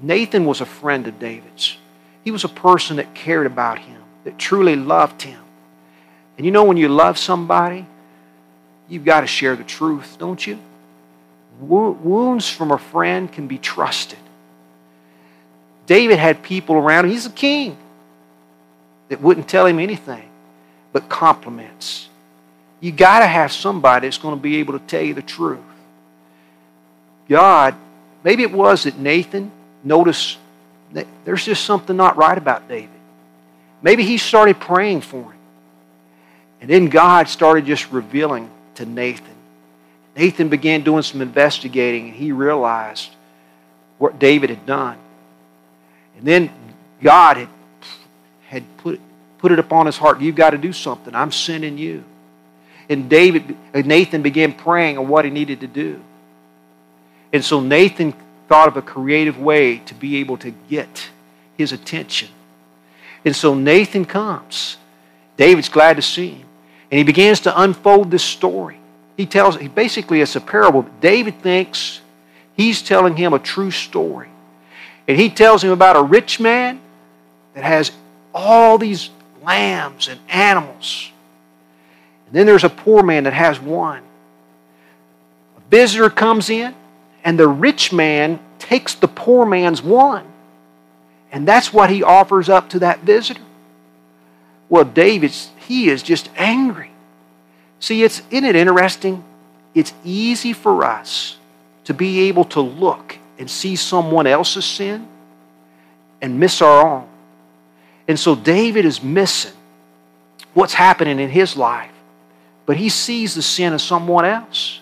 Nathan 0.00 0.46
was 0.46 0.62
a 0.62 0.64
friend 0.64 1.06
of 1.06 1.18
David's. 1.18 1.76
He 2.24 2.30
was 2.30 2.42
a 2.42 2.48
person 2.48 2.96
that 2.96 3.14
cared 3.14 3.44
about 3.44 3.80
him, 3.80 4.00
that 4.24 4.38
truly 4.38 4.76
loved 4.76 5.20
him. 5.20 5.38
And 6.38 6.46
you 6.46 6.52
know, 6.52 6.64
when 6.64 6.78
you 6.78 6.88
love 6.88 7.18
somebody, 7.18 7.84
you've 8.88 9.04
got 9.04 9.20
to 9.20 9.26
share 9.26 9.56
the 9.56 9.62
truth, 9.62 10.16
don't 10.18 10.46
you? 10.46 10.58
Wounds 11.60 12.48
from 12.48 12.70
a 12.70 12.78
friend 12.78 13.30
can 13.30 13.46
be 13.46 13.58
trusted. 13.58 14.18
David 15.84 16.18
had 16.18 16.42
people 16.42 16.76
around 16.76 17.04
him. 17.04 17.10
He's 17.10 17.26
a 17.26 17.30
king 17.30 17.76
that 19.10 19.20
wouldn't 19.20 19.48
tell 19.48 19.66
him 19.66 19.78
anything 19.78 20.30
but 20.94 21.10
compliments. 21.10 22.08
You 22.80 22.90
got 22.90 23.18
to 23.18 23.26
have 23.26 23.52
somebody 23.52 24.06
that's 24.06 24.16
going 24.16 24.34
to 24.34 24.40
be 24.40 24.56
able 24.56 24.78
to 24.78 24.86
tell 24.86 25.02
you 25.02 25.12
the 25.12 25.20
truth. 25.20 25.60
God, 27.30 27.76
maybe 28.24 28.42
it 28.42 28.52
was 28.52 28.82
that 28.82 28.98
Nathan 28.98 29.52
noticed 29.84 30.36
that 30.92 31.06
there's 31.24 31.44
just 31.44 31.64
something 31.64 31.96
not 31.96 32.16
right 32.16 32.36
about 32.36 32.68
David. 32.68 32.90
Maybe 33.82 34.02
he 34.02 34.18
started 34.18 34.58
praying 34.58 35.02
for 35.02 35.22
him. 35.22 35.38
And 36.60 36.68
then 36.68 36.88
God 36.88 37.28
started 37.28 37.64
just 37.64 37.90
revealing 37.92 38.50
to 38.74 38.84
Nathan. 38.84 39.26
Nathan 40.16 40.48
began 40.48 40.82
doing 40.82 41.04
some 41.04 41.22
investigating 41.22 42.08
and 42.08 42.16
he 42.16 42.32
realized 42.32 43.10
what 43.96 44.18
David 44.18 44.50
had 44.50 44.66
done. 44.66 44.98
And 46.18 46.26
then 46.26 46.50
God 47.00 47.36
had, 47.36 47.48
had 48.48 48.64
put, 48.78 49.00
put 49.38 49.52
it 49.52 49.60
upon 49.60 49.86
his 49.86 49.96
heart 49.96 50.20
you've 50.20 50.34
got 50.34 50.50
to 50.50 50.58
do 50.58 50.72
something. 50.72 51.14
I'm 51.14 51.30
sending 51.30 51.78
you. 51.78 52.02
And 52.88 53.08
David, 53.08 53.56
Nathan 53.72 54.20
began 54.20 54.52
praying 54.52 54.98
on 54.98 55.06
what 55.06 55.24
he 55.24 55.30
needed 55.30 55.60
to 55.60 55.68
do. 55.68 56.02
And 57.32 57.44
so 57.44 57.60
Nathan 57.60 58.14
thought 58.48 58.68
of 58.68 58.76
a 58.76 58.82
creative 58.82 59.38
way 59.38 59.78
to 59.78 59.94
be 59.94 60.16
able 60.16 60.36
to 60.38 60.50
get 60.68 61.10
his 61.56 61.72
attention. 61.72 62.28
And 63.24 63.36
so 63.36 63.54
Nathan 63.54 64.04
comes. 64.04 64.76
David's 65.36 65.68
glad 65.68 65.96
to 65.96 66.02
see 66.02 66.30
him. 66.30 66.48
And 66.90 66.98
he 66.98 67.04
begins 67.04 67.40
to 67.40 67.60
unfold 67.60 68.10
this 68.10 68.24
story. 68.24 68.78
He 69.16 69.26
tells, 69.26 69.56
he 69.56 69.68
basically, 69.68 70.20
it's 70.20 70.34
a 70.34 70.40
parable. 70.40 70.86
David 71.00 71.40
thinks 71.40 72.00
he's 72.56 72.82
telling 72.82 73.16
him 73.16 73.32
a 73.32 73.38
true 73.38 73.70
story. 73.70 74.28
And 75.06 75.18
he 75.18 75.30
tells 75.30 75.62
him 75.62 75.70
about 75.70 75.96
a 75.96 76.02
rich 76.02 76.40
man 76.40 76.80
that 77.54 77.64
has 77.64 77.92
all 78.34 78.78
these 78.78 79.10
lambs 79.42 80.08
and 80.08 80.18
animals. 80.28 81.10
And 82.26 82.34
then 82.34 82.46
there's 82.46 82.64
a 82.64 82.70
poor 82.70 83.02
man 83.02 83.24
that 83.24 83.32
has 83.32 83.60
one. 83.60 84.02
A 85.56 85.60
visitor 85.70 86.10
comes 86.10 86.48
in, 86.48 86.74
and 87.24 87.38
the 87.38 87.48
rich 87.48 87.92
man 87.92 88.40
takes 88.58 88.94
the 88.94 89.08
poor 89.08 89.44
man's 89.46 89.82
one. 89.82 90.26
And 91.32 91.46
that's 91.46 91.72
what 91.72 91.90
he 91.90 92.02
offers 92.02 92.48
up 92.48 92.70
to 92.70 92.80
that 92.80 93.00
visitor. 93.00 93.42
Well, 94.68 94.84
David's, 94.84 95.50
he 95.66 95.88
is 95.88 96.02
just 96.02 96.28
angry. 96.36 96.90
See, 97.78 98.02
it's, 98.02 98.22
isn't 98.30 98.44
it 98.44 98.56
interesting? 98.56 99.24
It's 99.74 99.92
easy 100.04 100.52
for 100.52 100.84
us 100.84 101.36
to 101.84 101.94
be 101.94 102.28
able 102.28 102.44
to 102.44 102.60
look 102.60 103.18
and 103.38 103.50
see 103.50 103.76
someone 103.76 104.26
else's 104.26 104.64
sin 104.64 105.08
and 106.20 106.38
miss 106.38 106.60
our 106.60 106.86
own. 106.86 107.08
And 108.06 108.18
so 108.18 108.34
David 108.34 108.84
is 108.84 109.02
missing 109.02 109.52
what's 110.52 110.74
happening 110.74 111.18
in 111.18 111.30
his 111.30 111.56
life, 111.56 111.92
but 112.66 112.76
he 112.76 112.88
sees 112.88 113.34
the 113.34 113.42
sin 113.42 113.72
of 113.72 113.80
someone 113.80 114.24
else. 114.24 114.80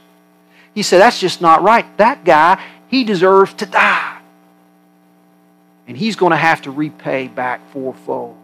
He 0.78 0.84
said, 0.84 1.00
That's 1.00 1.18
just 1.18 1.40
not 1.40 1.62
right. 1.62 1.84
That 1.96 2.24
guy, 2.24 2.62
he 2.86 3.02
deserves 3.02 3.52
to 3.54 3.66
die. 3.66 4.20
And 5.88 5.96
he's 5.96 6.14
going 6.14 6.30
to 6.30 6.36
have 6.36 6.62
to 6.62 6.70
repay 6.70 7.26
back 7.26 7.68
fourfold. 7.72 8.36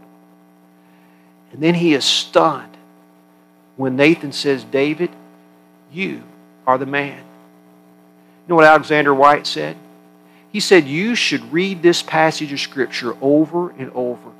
And 1.53 1.63
then 1.63 1.77
he 1.77 1.95
is 1.95 2.05
stunned 2.05 2.77
when 3.77 3.95
Nathan 3.95 4.33
says, 4.33 4.65
David, 4.65 5.11
you 5.93 6.25
are 6.67 6.77
the 6.77 6.87
man. 6.87 7.19
You 7.19 8.49
know 8.49 8.57
what 8.57 8.65
Alexander 8.65 9.15
Whyte 9.15 9.47
said? 9.47 9.77
He 10.51 10.59
said, 10.59 10.89
You 10.89 11.15
should 11.15 11.53
read 11.53 11.83
this 11.83 12.03
passage 12.03 12.53
of 12.53 12.59
Scripture 12.59 13.17
over 13.21 13.71
and 13.71 13.93
over 13.93 14.33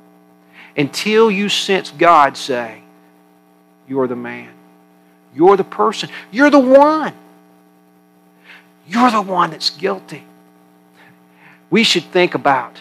until 0.75 1.31
you 1.31 1.47
sense 1.47 1.91
God 1.91 2.35
say, 2.35 2.81
You're 3.87 4.07
the 4.07 4.17
man. 4.17 4.51
You're 5.33 5.55
the 5.55 5.63
person. 5.63 6.09
You're 6.29 6.49
the 6.49 6.59
one. 6.59 7.13
You're 8.87 9.11
the 9.11 9.21
one 9.21 9.51
that's 9.51 9.69
guilty. 9.69 10.23
We 11.69 11.83
should 11.83 12.03
think 12.05 12.35
about 12.35 12.79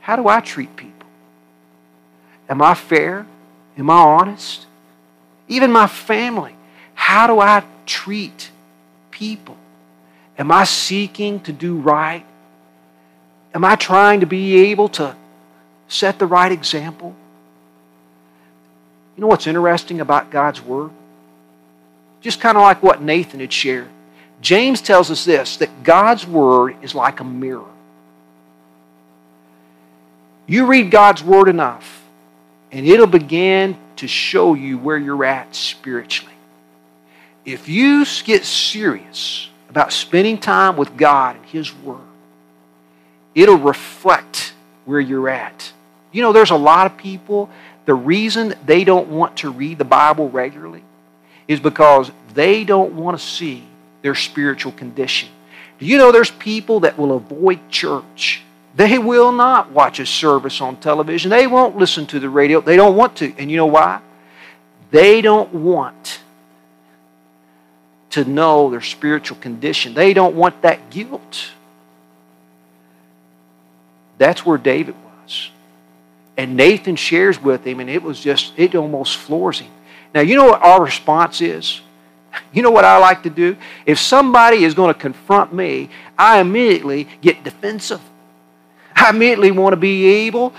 how 0.00 0.16
do 0.16 0.26
I 0.26 0.40
treat 0.40 0.74
people? 0.76 1.06
Am 2.48 2.60
I 2.60 2.74
fair? 2.74 3.26
Am 3.78 3.88
I 3.88 3.94
honest? 3.94 4.66
Even 5.48 5.70
my 5.70 5.86
family. 5.86 6.56
How 6.94 7.26
do 7.26 7.38
I 7.38 7.62
treat 7.86 8.50
people? 9.10 9.56
Am 10.38 10.50
I 10.50 10.64
seeking 10.64 11.40
to 11.40 11.52
do 11.52 11.76
right? 11.76 12.24
Am 13.54 13.64
I 13.64 13.76
trying 13.76 14.20
to 14.20 14.26
be 14.26 14.70
able 14.70 14.88
to 14.90 15.14
set 15.88 16.18
the 16.18 16.26
right 16.26 16.50
example? 16.50 17.14
You 19.16 19.20
know 19.20 19.26
what's 19.26 19.46
interesting 19.46 20.00
about 20.00 20.30
God's 20.30 20.62
Word? 20.62 20.90
Just 22.22 22.40
kind 22.40 22.56
of 22.56 22.62
like 22.62 22.82
what 22.82 23.02
Nathan 23.02 23.40
had 23.40 23.52
shared. 23.52 23.88
James 24.42 24.82
tells 24.82 25.10
us 25.10 25.24
this 25.24 25.56
that 25.58 25.84
God's 25.84 26.26
Word 26.26 26.76
is 26.82 26.94
like 26.94 27.20
a 27.20 27.24
mirror. 27.24 27.64
You 30.46 30.66
read 30.66 30.90
God's 30.90 31.22
Word 31.22 31.48
enough, 31.48 32.04
and 32.72 32.86
it'll 32.86 33.06
begin 33.06 33.78
to 33.96 34.08
show 34.08 34.54
you 34.54 34.76
where 34.78 34.98
you're 34.98 35.24
at 35.24 35.54
spiritually. 35.54 36.34
If 37.44 37.68
you 37.68 38.04
get 38.24 38.44
serious 38.44 39.48
about 39.70 39.92
spending 39.92 40.38
time 40.38 40.76
with 40.76 40.96
God 40.96 41.36
and 41.36 41.46
His 41.46 41.72
Word, 41.76 42.00
it'll 43.36 43.56
reflect 43.56 44.54
where 44.84 45.00
you're 45.00 45.28
at. 45.28 45.72
You 46.10 46.20
know, 46.20 46.32
there's 46.32 46.50
a 46.50 46.56
lot 46.56 46.86
of 46.86 46.96
people, 46.96 47.48
the 47.84 47.94
reason 47.94 48.54
they 48.66 48.82
don't 48.82 49.08
want 49.08 49.38
to 49.38 49.50
read 49.50 49.78
the 49.78 49.84
Bible 49.84 50.28
regularly 50.28 50.82
is 51.46 51.60
because 51.60 52.10
they 52.34 52.64
don't 52.64 52.94
want 52.94 53.18
to 53.18 53.24
see 53.24 53.64
their 54.02 54.14
spiritual 54.14 54.72
condition. 54.72 55.28
Do 55.78 55.86
you 55.86 55.98
know 55.98 56.12
there's 56.12 56.30
people 56.30 56.80
that 56.80 56.98
will 56.98 57.16
avoid 57.16 57.68
church? 57.70 58.42
They 58.74 58.98
will 58.98 59.32
not 59.32 59.70
watch 59.70 59.98
a 59.98 60.06
service 60.06 60.60
on 60.60 60.76
television. 60.76 61.30
They 61.30 61.46
won't 61.46 61.76
listen 61.76 62.06
to 62.06 62.20
the 62.20 62.28
radio. 62.28 62.60
They 62.60 62.76
don't 62.76 62.96
want 62.96 63.16
to. 63.16 63.34
And 63.36 63.50
you 63.50 63.56
know 63.56 63.66
why? 63.66 64.00
They 64.90 65.22
don't 65.22 65.52
want 65.52 66.20
to 68.10 68.24
know 68.24 68.70
their 68.70 68.80
spiritual 68.80 69.38
condition. 69.38 69.94
They 69.94 70.14
don't 70.14 70.36
want 70.36 70.62
that 70.62 70.90
guilt. 70.90 71.50
That's 74.18 74.44
where 74.44 74.58
David 74.58 74.94
was. 75.24 75.50
And 76.36 76.56
Nathan 76.56 76.96
shares 76.96 77.42
with 77.42 77.66
him, 77.66 77.80
and 77.80 77.90
it 77.90 78.02
was 78.02 78.20
just, 78.20 78.52
it 78.56 78.74
almost 78.74 79.16
floors 79.16 79.60
him. 79.60 79.70
Now, 80.14 80.20
you 80.20 80.36
know 80.36 80.44
what 80.44 80.62
our 80.62 80.82
response 80.82 81.40
is? 81.40 81.80
You 82.52 82.62
know 82.62 82.70
what 82.70 82.84
I 82.84 82.98
like 82.98 83.22
to 83.24 83.30
do? 83.30 83.56
If 83.86 83.98
somebody 83.98 84.64
is 84.64 84.74
going 84.74 84.92
to 84.92 84.98
confront 84.98 85.52
me, 85.52 85.90
I 86.18 86.40
immediately 86.40 87.08
get 87.20 87.44
defensive. 87.44 88.00
I 88.94 89.10
immediately 89.10 89.50
want 89.50 89.72
to 89.72 89.76
be 89.76 90.06
able 90.06 90.52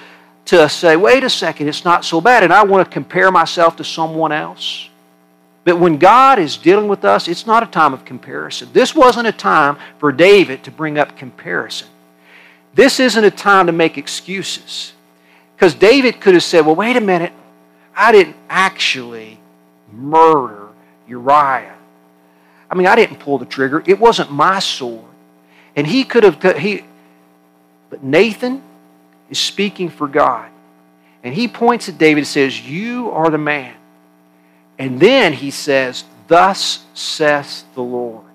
to 0.45 0.67
say, 0.67 0.95
wait 0.95 1.23
a 1.23 1.29
second, 1.29 1.67
it's 1.67 1.85
not 1.85 2.03
so 2.03 2.19
bad. 2.19 2.43
And 2.43 2.51
I 2.51 2.63
want 2.63 2.85
to 2.87 2.91
compare 2.91 3.31
myself 3.31 3.75
to 3.77 3.83
someone 3.83 4.31
else. 4.31 4.89
But 5.63 5.79
when 5.79 5.97
God 5.97 6.39
is 6.39 6.57
dealing 6.57 6.87
with 6.87 7.05
us, 7.05 7.27
it's 7.27 7.47
not 7.47 7.63
a 7.63 7.67
time 7.67 7.93
of 7.93 8.03
comparison. 8.03 8.69
This 8.73 8.93
wasn't 8.93 9.27
a 9.27 9.31
time 9.31 9.77
for 9.97 10.11
David 10.11 10.63
to 10.65 10.71
bring 10.71 10.97
up 10.97 11.17
comparison. 11.17 11.87
This 12.73 12.99
isn't 12.99 13.23
a 13.23 13.31
time 13.31 13.67
to 13.67 13.71
make 13.71 13.97
excuses. 13.97 14.93
Because 15.55 15.73
David 15.73 16.19
could 16.19 16.33
have 16.33 16.43
said, 16.43 16.65
well, 16.65 16.75
wait 16.75 16.97
a 16.97 17.01
minute, 17.01 17.31
I 17.95 18.11
didn't 18.11 18.35
actually 18.49 19.39
murder 19.91 20.62
Uriah. 21.07 21.75
I 22.69 22.75
mean, 22.75 22.87
I 22.87 22.95
didn't 22.95 23.17
pull 23.17 23.37
the 23.37 23.45
trigger. 23.45 23.83
It 23.85 23.99
wasn't 23.99 24.31
my 24.31 24.59
sword. 24.59 25.05
And 25.75 25.85
he 25.85 26.03
could 26.03 26.23
have, 26.23 26.57
he, 26.57 26.83
but 27.89 28.03
Nathan 28.03 28.63
is 29.29 29.39
speaking 29.39 29.89
for 29.89 30.07
God. 30.07 30.49
And 31.23 31.33
he 31.33 31.47
points 31.47 31.87
at 31.87 31.97
David 31.97 32.19
and 32.19 32.27
says, 32.27 32.59
You 32.59 33.11
are 33.11 33.29
the 33.29 33.37
man. 33.37 33.75
And 34.77 34.99
then 34.99 35.33
he 35.33 35.51
says, 35.51 36.03
Thus 36.27 36.83
saith 36.93 37.63
the 37.75 37.81
Lord. 37.81 38.25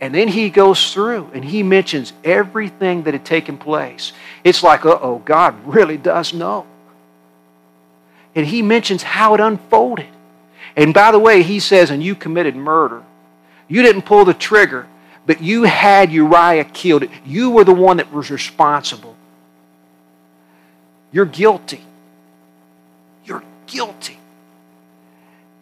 And 0.00 0.12
then 0.12 0.26
he 0.26 0.50
goes 0.50 0.92
through 0.92 1.30
and 1.32 1.44
he 1.44 1.62
mentions 1.62 2.12
everything 2.24 3.04
that 3.04 3.14
had 3.14 3.24
taken 3.24 3.56
place. 3.56 4.12
It's 4.42 4.62
like, 4.62 4.84
uh 4.84 4.98
oh, 5.00 5.22
God 5.24 5.54
really 5.64 5.96
does 5.96 6.34
know. 6.34 6.66
And 8.34 8.44
he 8.46 8.62
mentions 8.62 9.02
how 9.02 9.34
it 9.34 9.40
unfolded. 9.40 10.08
And 10.76 10.94
by 10.94 11.12
the 11.12 11.18
way, 11.18 11.42
he 11.42 11.60
says, 11.60 11.90
and 11.90 12.02
you 12.02 12.14
committed 12.14 12.56
murder. 12.56 13.02
You 13.68 13.82
didn't 13.82 14.02
pull 14.02 14.24
the 14.24 14.34
trigger, 14.34 14.86
but 15.26 15.42
you 15.42 15.64
had 15.64 16.12
Uriah 16.12 16.64
killed. 16.64 17.04
You 17.24 17.50
were 17.50 17.64
the 17.64 17.74
one 17.74 17.98
that 17.98 18.12
was 18.12 18.30
responsible. 18.30 19.16
You're 21.10 21.26
guilty. 21.26 21.82
You're 23.24 23.44
guilty. 23.66 24.18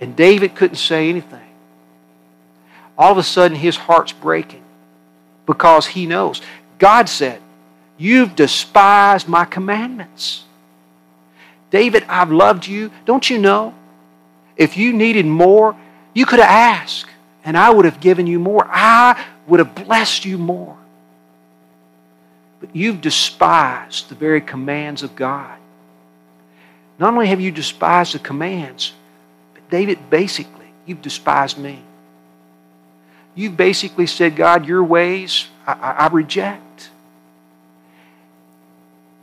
And 0.01 0.16
David 0.16 0.55
couldn't 0.55 0.77
say 0.77 1.09
anything. 1.09 1.46
All 2.96 3.12
of 3.12 3.18
a 3.18 3.23
sudden, 3.23 3.57
his 3.57 3.77
heart's 3.77 4.12
breaking 4.12 4.62
because 5.46 5.87
he 5.87 6.07
knows. 6.07 6.40
God 6.79 7.09
said, 7.09 7.40
You've 7.99 8.35
despised 8.35 9.29
my 9.29 9.44
commandments. 9.44 10.44
David, 11.70 12.05
I've 12.09 12.33
loved 12.33 12.66
you. 12.66 12.90
Don't 13.05 13.29
you 13.29 13.37
know? 13.37 13.75
If 14.61 14.77
you 14.77 14.92
needed 14.92 15.25
more, 15.25 15.75
you 16.12 16.27
could 16.27 16.38
have 16.38 16.51
asked, 16.51 17.11
and 17.46 17.57
I 17.57 17.70
would 17.70 17.87
have 17.87 17.99
given 17.99 18.27
you 18.27 18.38
more. 18.38 18.68
I 18.68 19.25
would 19.46 19.59
have 19.59 19.75
blessed 19.75 20.27
you 20.27 20.37
more. 20.37 20.77
But 22.61 22.77
you've 22.77 23.01
despised 23.01 24.11
the 24.11 24.14
very 24.14 24.42
commands 24.42 25.03
of 25.03 25.16
God. 25.16 25.59
Not 26.99 27.14
only 27.14 27.29
have 27.29 27.40
you 27.40 27.51
despised 27.51 28.12
the 28.12 28.18
commands, 28.18 28.92
but 29.55 29.70
David, 29.70 30.11
basically, 30.11 30.66
you've 30.85 31.01
despised 31.01 31.57
me. 31.57 31.83
You've 33.35 33.57
basically 33.57 34.07
said, 34.07 34.37
God, 34.37 34.66
your 34.66 34.85
ways 34.85 35.46
I, 35.66 35.73
I, 35.73 35.90
I 35.92 36.07
reject. 36.09 36.90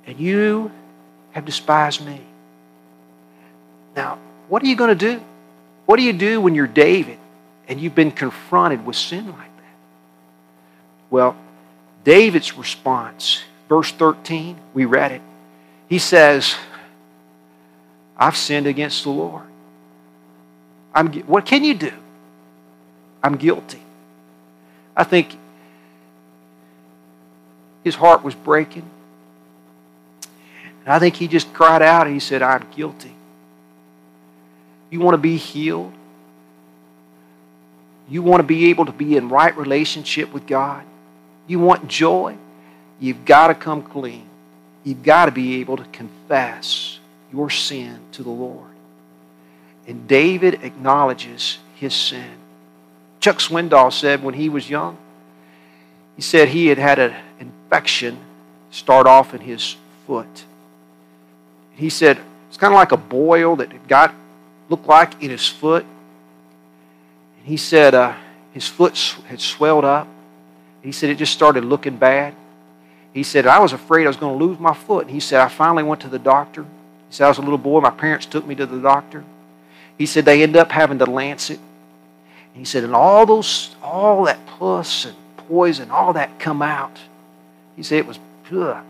And 0.08 0.20
you 0.20 0.72
have 1.34 1.46
despised 1.46 2.04
me. 2.04 2.22
Now, 3.96 4.18
what 4.48 4.64
are 4.64 4.66
you 4.66 4.76
going 4.76 4.96
to 4.98 5.16
do? 5.16 5.22
What 5.86 5.98
do 5.98 6.04
you 6.04 6.14
do 6.14 6.42
when 6.42 6.56
you're 6.56 6.68
David 6.68 7.18
and 7.68 7.80
you've 7.80 7.96
been 7.96 8.12
confronted 8.12 8.86
with 8.86 8.96
sin 8.96 9.28
like 9.28 9.58
that? 9.58 9.76
Well, 11.10 11.36
David's 12.04 12.58
response, 12.58 13.44
verse 13.68 13.92
13, 13.92 14.58
we 14.74 14.86
read 14.86 15.12
it. 15.12 15.22
He 15.90 16.00
says, 16.00 16.56
I've 18.18 18.38
sinned 18.38 18.68
against 18.68 19.04
the 19.04 19.10
Lord. 19.10 19.44
I'm, 20.94 21.12
what 21.24 21.46
can 21.46 21.64
you 21.64 21.74
do? 21.74 21.92
I'm 23.24 23.36
guilty. 23.36 23.82
I 24.96 25.04
think 25.04 25.38
his 27.84 27.96
heart 27.96 28.24
was 28.24 28.36
breaking. 28.36 28.90
And 30.86 30.94
I 30.94 31.00
think 31.00 31.16
he 31.16 31.28
just 31.28 31.54
cried 31.54 31.82
out 31.82 32.08
and 32.08 32.14
he 32.14 32.20
said, 32.20 32.42
I'm 32.42 32.66
guilty. 32.76 33.14
You 34.90 35.00
want 35.00 35.16
to 35.16 35.20
be 35.20 35.38
healed? 35.38 35.94
You 38.10 38.22
want 38.22 38.40
to 38.40 38.48
be 38.48 38.70
able 38.70 38.86
to 38.86 38.92
be 38.92 39.18
in 39.18 39.30
right 39.30 39.56
relationship 39.58 40.32
with 40.34 40.48
God? 40.48 40.84
You 41.46 41.60
want 41.60 41.88
joy? 41.88 42.38
You've 43.00 43.26
got 43.26 43.48
to 43.48 43.56
come 43.56 43.84
clean. 43.84 44.28
You've 44.84 45.04
got 45.04 45.26
to 45.26 45.32
be 45.32 45.60
able 45.60 45.78
to 45.78 45.84
confess 45.86 47.00
your 47.32 47.50
sin 47.50 48.00
to 48.14 48.24
the 48.24 48.30
Lord. 48.30 48.70
And 49.86 50.08
David 50.08 50.64
acknowledges 50.64 51.60
his 51.76 51.94
sin. 51.94 52.32
Chuck 53.20 53.40
Swindoll 53.40 53.92
said 53.92 54.24
when 54.24 54.36
he 54.36 54.48
was 54.50 54.70
young, 54.70 54.98
he 56.16 56.22
said 56.22 56.50
he 56.50 56.68
had 56.68 56.78
had 56.78 57.00
an 57.00 57.16
infection 57.40 58.20
start 58.72 59.08
off 59.08 59.34
in 59.34 59.42
his 59.42 59.76
foot. 60.06 60.46
He 61.76 61.90
said 61.90 62.20
it's 62.48 62.58
kind 62.58 62.74
of 62.74 62.78
like 62.78 62.92
a 62.92 62.98
boil 62.98 63.58
that 63.58 63.88
got 63.88 64.14
looked 64.70 64.88
like 64.88 65.22
in 65.22 65.30
his 65.30 65.48
foot. 65.48 65.86
And 67.38 67.48
he 67.48 67.58
said 67.58 67.96
uh, 67.96 68.16
his 68.54 68.68
foot 68.68 68.98
had 69.28 69.40
swelled 69.40 69.86
up. 69.86 70.08
He 70.82 70.92
said 70.92 71.10
it 71.10 71.18
just 71.18 71.34
started 71.34 71.66
looking 71.66 71.98
bad. 71.98 72.36
He 73.14 73.24
said, 73.24 73.48
I 73.48 73.60
was 73.60 73.74
afraid 73.74 74.06
I 74.06 74.08
was 74.08 74.18
going 74.18 74.38
to 74.38 74.46
lose 74.46 74.60
my 74.60 74.74
foot. 74.74 75.06
And 75.06 75.12
he 75.12 75.20
said, 75.20 75.42
I 75.42 75.48
finally 75.48 75.84
went 75.84 76.02
to 76.02 76.10
the 76.10 76.20
doctor. 76.20 76.64
He 76.64 77.14
said, 77.14 77.26
I 77.26 77.30
was 77.30 77.38
a 77.38 77.42
little 77.42 77.58
boy. 77.58 77.80
My 77.82 77.90
parents 77.90 78.26
took 78.26 78.46
me 78.46 78.56
to 78.56 78.66
the 78.66 78.80
doctor. 78.80 79.24
He 79.98 80.06
said, 80.06 80.26
they 80.26 80.44
ended 80.44 80.58
up 80.58 80.72
having 80.72 81.00
to 81.00 81.06
lance 81.06 81.50
it. 81.50 81.60
And 82.54 82.58
he 82.58 82.66
said, 82.66 82.84
and 82.84 82.96
all 82.96 83.26
those, 83.26 83.76
all 83.82 84.26
that 84.26 84.46
pus 84.46 85.06
and 85.06 85.16
poison, 85.36 85.92
all 85.92 86.14
that 86.14 86.40
come 86.40 86.62
out. 86.62 86.98
He 87.76 87.84
said, 87.84 88.00
it 88.00 88.08
was, 88.08 88.20
ugh. 88.52 88.84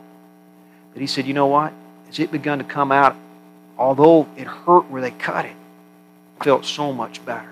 But 0.94 1.02
he 1.02 1.08
said, 1.08 1.28
you 1.28 1.34
know 1.34 1.48
what? 1.48 1.74
As 2.10 2.20
it 2.20 2.32
begun 2.32 2.58
to 2.60 2.64
come 2.64 2.92
out, 2.92 3.16
although 3.78 4.28
it 4.38 4.48
hurt 4.48 4.90
where 4.90 5.02
they 5.02 5.12
cut 5.12 5.46
it, 5.46 5.57
felt 6.42 6.66
so 6.66 6.94
much 6.94 7.24
better. 7.26 7.50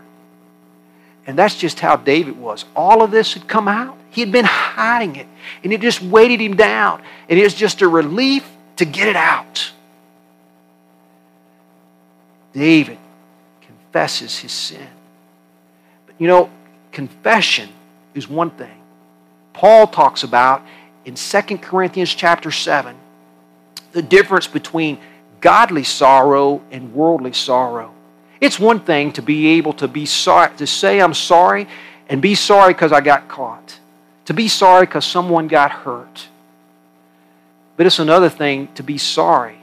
And 1.28 1.38
that's 1.38 1.56
just 1.56 1.80
how 1.80 1.95
David 1.95 2.38
was. 2.38 2.65
All 2.76 3.02
of 3.02 3.12
this 3.12 3.34
had 3.34 3.48
come 3.48 3.67
out. 3.67 3.98
He 4.12 4.21
had 4.21 4.32
been 4.32 4.45
hiding 4.45 5.15
it, 5.15 5.28
and 5.63 5.74
it 5.74 5.82
just 5.82 6.02
weighted 6.02 6.39
him 6.39 6.56
down. 6.56 7.02
And 7.28 7.39
it 7.39 7.43
was 7.43 7.54
just 7.54 7.82
a 7.82 7.88
relief 7.88 8.48
to 8.78 8.86
get 8.86 9.08
it 9.08 9.15
out. 9.15 9.71
David 12.54 12.98
confesses 13.62 14.38
his 14.38 14.52
sin. 14.52 14.88
But 16.06 16.15
you 16.19 16.28
know, 16.28 16.50
confession 16.91 17.69
is 18.13 18.30
one 18.30 18.52
thing. 18.52 18.82
Paul 19.52 19.88
talks 19.88 20.24
about 20.24 20.63
in 21.06 21.15
2 21.15 21.41
Corinthians 21.58 22.13
chapter 22.13 22.52
7 22.52 22.95
the 23.91 24.02
difference 24.02 24.48
between 24.48 25.00
godly 25.39 25.84
sorrow 25.84 26.62
and 26.71 26.93
worldly 26.93 27.32
sorrow. 27.32 27.94
It's 28.45 28.60
one 28.60 28.79
thing 28.79 29.12
to 29.13 29.23
be 29.23 29.58
able 29.58 29.73
to 29.73 29.88
be 29.88 30.05
sorry, 30.05 30.55
to 30.58 30.67
say 30.67 31.01
I'm 31.01 31.15
sorry 31.15 31.67
and 32.08 32.21
be 32.21 32.36
sorry 32.36 32.73
because 32.73 32.91
I 32.91 33.01
got 33.01 33.27
caught, 33.27 33.79
to 34.25 34.36
be 34.36 34.47
sorry 34.47 34.86
because 34.86 35.03
someone 35.03 35.47
got 35.47 35.71
hurt. 35.71 36.27
But 37.75 37.88
it's 37.88 37.97
another 37.97 38.29
thing 38.29 38.67
to 38.75 38.84
be 38.84 38.99
sorry 38.99 39.58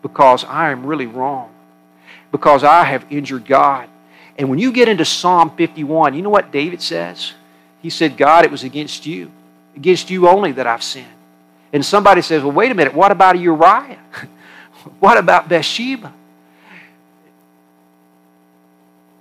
because 0.00 0.44
I 0.44 0.70
am 0.70 0.86
really 0.86 1.06
wrong, 1.06 1.50
because 2.30 2.62
I 2.62 2.84
have 2.84 3.04
injured 3.10 3.46
God. 3.46 3.88
And 4.38 4.48
when 4.48 4.60
you 4.60 4.70
get 4.70 4.88
into 4.88 5.04
Psalm 5.04 5.50
51, 5.56 6.14
you 6.14 6.22
know 6.22 6.30
what 6.30 6.52
David 6.52 6.80
says? 6.80 7.32
He 7.82 7.90
said, 7.90 8.16
God, 8.16 8.44
it 8.44 8.52
was 8.52 8.62
against 8.62 9.06
you, 9.06 9.28
against 9.74 10.08
you 10.08 10.28
only 10.28 10.52
that 10.52 10.68
I've 10.68 10.84
sinned. 10.84 11.08
And 11.72 11.84
somebody 11.84 12.22
says, 12.22 12.44
Well, 12.44 12.52
wait 12.52 12.70
a 12.70 12.76
minute, 12.76 12.94
what 12.94 13.10
about 13.10 13.40
Uriah? 13.40 13.98
what 15.00 15.18
about 15.18 15.48
Bathsheba? 15.48 16.14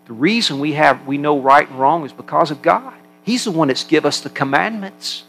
The 0.10 0.16
reason 0.16 0.60
we 0.60 0.74
have 0.74 1.06
we 1.06 1.20
know 1.20 1.40
right 1.40 1.70
and 1.70 1.80
wrong 1.80 2.04
is 2.04 2.12
because 2.12 2.50
of 2.50 2.64
God. 2.64 2.96
He's 3.22 3.44
the 3.44 3.52
one 3.52 3.68
that's 3.68 3.84
give 3.84 4.08
us 4.08 4.22
the 4.22 4.32
commandments. 4.32 5.24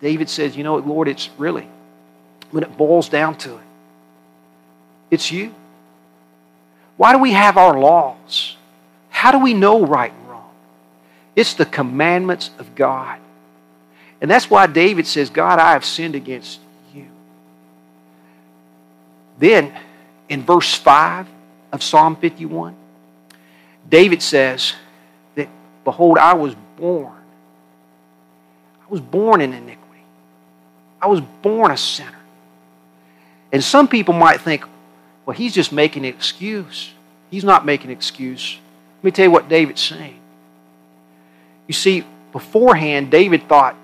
David 0.00 0.30
says, 0.30 0.56
you 0.56 0.62
know 0.62 0.76
Lord, 0.76 1.08
it's 1.08 1.30
really, 1.36 1.66
when 2.52 2.62
it 2.62 2.76
boils 2.76 3.08
down 3.08 3.36
to 3.38 3.54
it, 3.56 3.64
it's 5.10 5.32
you. 5.32 5.52
Why 6.96 7.12
do 7.12 7.18
we 7.18 7.32
have 7.32 7.56
our 7.56 7.76
laws? 7.76 8.56
How 9.10 9.32
do 9.32 9.38
we 9.40 9.52
know 9.52 9.84
right 9.84 10.12
and 10.12 10.30
wrong? 10.30 10.50
It's 11.34 11.54
the 11.54 11.66
commandments 11.66 12.50
of 12.60 12.76
God. 12.76 13.18
And 14.20 14.30
that's 14.30 14.48
why 14.48 14.68
David 14.68 15.08
says, 15.08 15.28
God, 15.28 15.58
I 15.58 15.72
have 15.72 15.84
sinned 15.84 16.14
against 16.14 16.60
you. 16.94 17.06
Then, 19.40 19.74
in 20.28 20.44
verse 20.44 20.72
5 20.72 21.26
of 21.72 21.82
Psalm 21.82 22.14
51, 22.14 22.76
David 23.88 24.22
says 24.22 24.74
that, 25.34 25.48
Behold, 25.84 26.18
I 26.18 26.34
was 26.34 26.54
born. 26.76 27.12
I 28.82 28.86
was 28.88 29.00
born 29.00 29.40
in 29.40 29.52
iniquity. 29.52 30.02
I 31.00 31.06
was 31.06 31.20
born 31.20 31.70
a 31.70 31.76
sinner. 31.76 32.10
And 33.52 33.62
some 33.62 33.88
people 33.88 34.14
might 34.14 34.40
think, 34.40 34.64
well, 35.24 35.36
he's 35.36 35.54
just 35.54 35.72
making 35.72 36.04
an 36.04 36.12
excuse. 36.12 36.92
He's 37.30 37.44
not 37.44 37.64
making 37.64 37.90
an 37.90 37.96
excuse. 37.96 38.58
Let 38.98 39.04
me 39.04 39.10
tell 39.10 39.24
you 39.26 39.30
what 39.30 39.48
David's 39.48 39.80
saying. 39.80 40.18
You 41.66 41.74
see, 41.74 42.04
beforehand, 42.32 43.10
David 43.10 43.48
thought, 43.48 43.76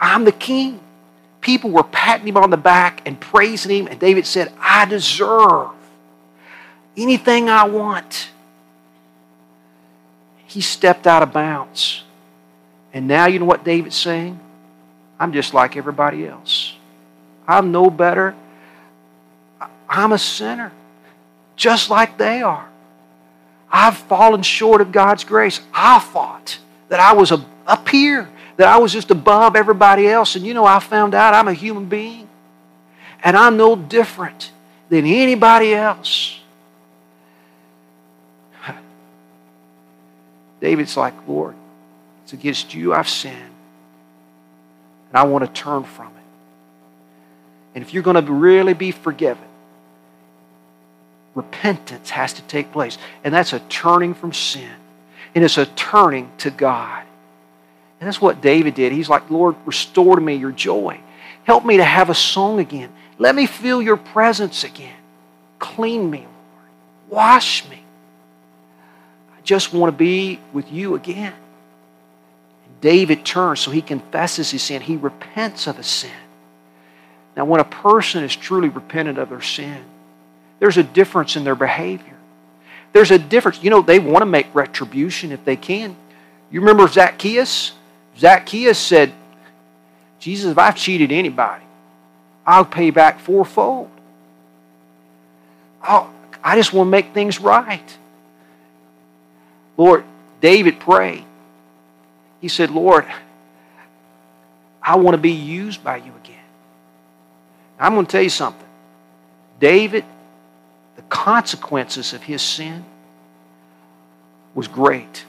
I'm 0.00 0.24
the 0.24 0.32
king. 0.32 0.80
People 1.40 1.70
were 1.70 1.82
patting 1.82 2.28
him 2.28 2.36
on 2.36 2.50
the 2.50 2.56
back 2.56 3.02
and 3.06 3.18
praising 3.18 3.70
him, 3.70 3.86
and 3.86 3.98
David 3.98 4.26
said, 4.26 4.52
I 4.60 4.84
deserve 4.84 5.70
anything 6.96 7.48
I 7.48 7.64
want. 7.64 8.30
He 10.46 10.60
stepped 10.60 11.06
out 11.06 11.22
of 11.22 11.32
bounds. 11.32 12.02
And 12.92 13.06
now 13.06 13.26
you 13.26 13.38
know 13.38 13.44
what 13.44 13.64
David's 13.64 13.96
saying? 13.96 14.38
I'm 15.18 15.32
just 15.32 15.54
like 15.54 15.76
everybody 15.76 16.26
else. 16.26 16.74
I'm 17.46 17.72
no 17.72 17.90
better. 17.90 18.34
I'm 19.88 20.12
a 20.12 20.18
sinner, 20.18 20.72
just 21.56 21.90
like 21.90 22.16
they 22.18 22.42
are. 22.42 22.68
I've 23.70 23.96
fallen 23.96 24.42
short 24.42 24.80
of 24.80 24.90
God's 24.92 25.24
grace. 25.24 25.60
I 25.72 25.98
thought 26.00 26.58
that 26.88 27.00
I 27.00 27.12
was 27.12 27.32
up 27.32 27.88
here, 27.88 28.28
that 28.56 28.66
I 28.68 28.78
was 28.78 28.92
just 28.92 29.10
above 29.10 29.54
everybody 29.54 30.08
else. 30.08 30.34
And 30.34 30.44
you 30.44 30.54
know, 30.54 30.64
I 30.64 30.80
found 30.80 31.14
out 31.14 31.34
I'm 31.34 31.48
a 31.48 31.54
human 31.54 31.84
being. 31.84 32.28
And 33.22 33.36
I'm 33.36 33.56
no 33.56 33.76
different. 33.76 34.52
than 34.90 35.06
anybody 35.06 35.72
else. 35.72 36.39
David's 40.60 40.96
like, 40.96 41.14
Lord, 41.26 41.54
it's 42.24 42.32
against 42.32 42.74
you 42.74 42.92
I've 42.92 43.08
sinned, 43.08 43.36
and 43.36 45.14
I 45.14 45.24
want 45.24 45.44
to 45.44 45.50
turn 45.52 45.84
from 45.84 46.08
it. 46.08 46.12
And 47.74 47.82
if 47.82 47.94
you're 47.94 48.02
going 48.02 48.22
to 48.24 48.32
really 48.32 48.74
be 48.74 48.90
forgiven, 48.90 49.44
repentance 51.34 52.10
has 52.10 52.32
to 52.34 52.42
take 52.42 52.72
place. 52.72 52.98
And 53.22 53.32
that's 53.32 53.52
a 53.52 53.60
turning 53.60 54.14
from 54.14 54.32
sin. 54.32 54.70
And 55.34 55.44
it's 55.44 55.58
a 55.58 55.66
turning 55.66 56.30
to 56.38 56.50
God. 56.50 57.04
And 58.00 58.06
that's 58.06 58.20
what 58.20 58.40
David 58.40 58.74
did. 58.74 58.92
He's 58.92 59.08
like, 59.08 59.30
Lord, 59.30 59.54
restore 59.66 60.16
to 60.16 60.22
me 60.22 60.34
your 60.34 60.52
joy. 60.52 61.00
Help 61.44 61.64
me 61.64 61.76
to 61.76 61.84
have 61.84 62.10
a 62.10 62.14
song 62.14 62.58
again. 62.58 62.92
Let 63.18 63.34
me 63.34 63.46
feel 63.46 63.80
your 63.80 63.96
presence 63.96 64.64
again. 64.64 64.96
Clean 65.58 66.10
me, 66.10 66.20
Lord. 66.20 66.30
Wash 67.08 67.68
me. 67.68 67.82
Just 69.50 69.74
want 69.74 69.92
to 69.92 69.98
be 69.98 70.38
with 70.52 70.70
you 70.70 70.94
again. 70.94 71.34
David 72.80 73.24
turns, 73.24 73.58
so 73.58 73.72
he 73.72 73.82
confesses 73.82 74.52
his 74.52 74.62
sin. 74.62 74.80
He 74.80 74.96
repents 74.96 75.66
of 75.66 75.76
his 75.76 75.88
sin. 75.88 76.12
Now, 77.36 77.46
when 77.46 77.58
a 77.58 77.64
person 77.64 78.22
is 78.22 78.36
truly 78.36 78.68
repentant 78.68 79.18
of 79.18 79.28
their 79.28 79.40
sin, 79.42 79.82
there's 80.60 80.76
a 80.76 80.84
difference 80.84 81.34
in 81.34 81.42
their 81.42 81.56
behavior. 81.56 82.16
There's 82.92 83.10
a 83.10 83.18
difference. 83.18 83.60
You 83.60 83.70
know, 83.70 83.82
they 83.82 83.98
want 83.98 84.22
to 84.22 84.26
make 84.26 84.46
retribution 84.54 85.32
if 85.32 85.44
they 85.44 85.56
can. 85.56 85.96
You 86.52 86.60
remember 86.60 86.86
Zacchaeus? 86.86 87.72
Zacchaeus 88.16 88.78
said, 88.78 89.12
Jesus, 90.20 90.52
if 90.52 90.58
I've 90.58 90.76
cheated 90.76 91.10
anybody, 91.10 91.64
I'll 92.46 92.64
pay 92.64 92.90
back 92.90 93.18
fourfold. 93.18 93.90
I'll, 95.82 96.14
I 96.40 96.54
just 96.54 96.72
want 96.72 96.86
to 96.86 96.90
make 96.92 97.12
things 97.12 97.40
right. 97.40 97.96
Lord, 99.80 100.04
David 100.42 100.78
prayed. 100.78 101.24
He 102.42 102.48
said, 102.48 102.70
Lord, 102.70 103.06
I 104.82 104.96
want 104.96 105.14
to 105.14 105.18
be 105.18 105.30
used 105.30 105.82
by 105.82 105.96
you 105.96 106.12
again. 106.22 106.44
I'm 107.78 107.94
going 107.94 108.04
to 108.04 108.12
tell 108.12 108.20
you 108.20 108.28
something. 108.28 108.68
David, 109.58 110.04
the 110.96 111.02
consequences 111.08 112.12
of 112.12 112.22
his 112.22 112.42
sin 112.42 112.84
was 114.54 114.68
great. 114.68 115.24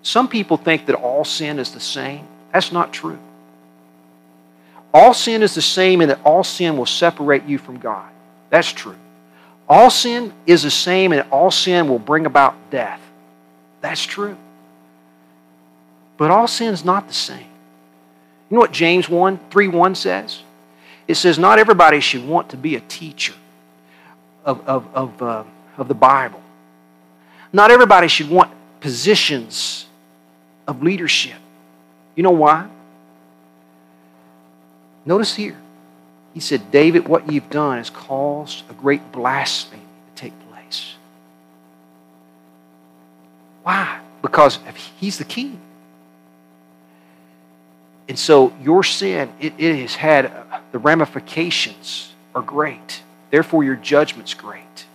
Some 0.00 0.26
people 0.26 0.56
think 0.56 0.86
that 0.86 0.94
all 0.94 1.26
sin 1.26 1.58
is 1.58 1.72
the 1.72 1.80
same. 1.80 2.26
That's 2.54 2.72
not 2.72 2.90
true. 2.90 3.18
All 4.94 5.12
sin 5.12 5.42
is 5.42 5.54
the 5.54 5.60
same 5.60 6.00
and 6.00 6.10
that 6.10 6.22
all 6.24 6.42
sin 6.42 6.78
will 6.78 6.86
separate 6.86 7.44
you 7.44 7.58
from 7.58 7.80
God. 7.80 8.10
That's 8.48 8.72
true. 8.72 8.96
All 9.68 9.90
sin 9.90 10.32
is 10.46 10.62
the 10.62 10.70
same 10.70 11.12
and 11.12 11.30
all 11.30 11.50
sin 11.50 11.86
will 11.86 11.98
bring 11.98 12.24
about 12.24 12.54
death. 12.70 13.08
That's 13.80 14.04
true. 14.04 14.36
But 16.16 16.30
all 16.30 16.46
sin 16.46 16.72
is 16.72 16.84
not 16.84 17.08
the 17.08 17.14
same. 17.14 17.46
You 18.50 18.56
know 18.56 18.60
what 18.60 18.72
James 18.72 19.08
1 19.08 19.38
3 19.50 19.68
1 19.68 19.94
says? 19.94 20.42
It 21.08 21.14
says, 21.14 21.38
Not 21.38 21.58
everybody 21.58 22.00
should 22.00 22.26
want 22.26 22.50
to 22.50 22.56
be 22.56 22.76
a 22.76 22.80
teacher 22.80 23.34
of, 24.44 24.66
of, 24.66 24.86
of, 24.94 25.22
uh, 25.22 25.44
of 25.76 25.88
the 25.88 25.94
Bible. 25.94 26.40
Not 27.52 27.70
everybody 27.70 28.08
should 28.08 28.30
want 28.30 28.52
positions 28.80 29.86
of 30.66 30.82
leadership. 30.82 31.36
You 32.14 32.22
know 32.22 32.30
why? 32.30 32.68
Notice 35.04 35.34
here, 35.34 35.56
he 36.34 36.40
said, 36.40 36.70
David, 36.70 37.08
what 37.08 37.30
you've 37.32 37.50
done 37.50 37.78
has 37.78 37.90
caused 37.90 38.62
a 38.70 38.74
great 38.74 39.10
blasphemy 39.10 39.80
to 39.80 40.22
take 40.22 40.32
place. 40.50 40.94
Why? 43.62 44.00
Because 44.22 44.58
he's 44.98 45.18
the 45.18 45.24
king. 45.24 45.60
And 48.08 48.18
so 48.18 48.52
your 48.60 48.82
sin, 48.82 49.32
it, 49.38 49.54
it 49.58 49.80
has 49.80 49.94
had, 49.94 50.26
uh, 50.26 50.60
the 50.72 50.78
ramifications 50.78 52.12
are 52.34 52.42
great. 52.42 53.02
Therefore, 53.30 53.62
your 53.62 53.76
judgment's 53.76 54.34
great. 54.34 54.86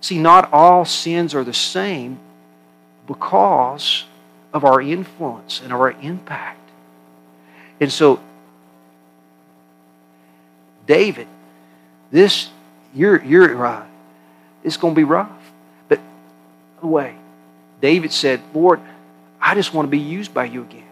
See, 0.00 0.18
not 0.18 0.52
all 0.52 0.84
sins 0.84 1.34
are 1.34 1.44
the 1.44 1.52
same 1.52 2.18
because 3.06 4.04
of 4.52 4.64
our 4.64 4.80
influence 4.80 5.60
and 5.60 5.72
our 5.72 5.90
impact. 5.90 6.70
And 7.80 7.92
so 7.92 8.20
David, 10.86 11.26
this 12.10 12.48
you're 12.94 13.22
you're 13.22 13.66
uh, 13.66 13.84
it's 14.62 14.76
going 14.76 14.94
to 14.94 14.98
be 14.98 15.04
rough. 15.04 15.30
But 15.88 16.00
the 16.80 16.86
way, 16.86 17.16
David 17.80 18.12
said, 18.12 18.40
"Lord, 18.54 18.80
I 19.40 19.54
just 19.54 19.74
want 19.74 19.86
to 19.86 19.90
be 19.90 19.98
used 19.98 20.32
by 20.32 20.44
you 20.44 20.62
again." 20.62 20.82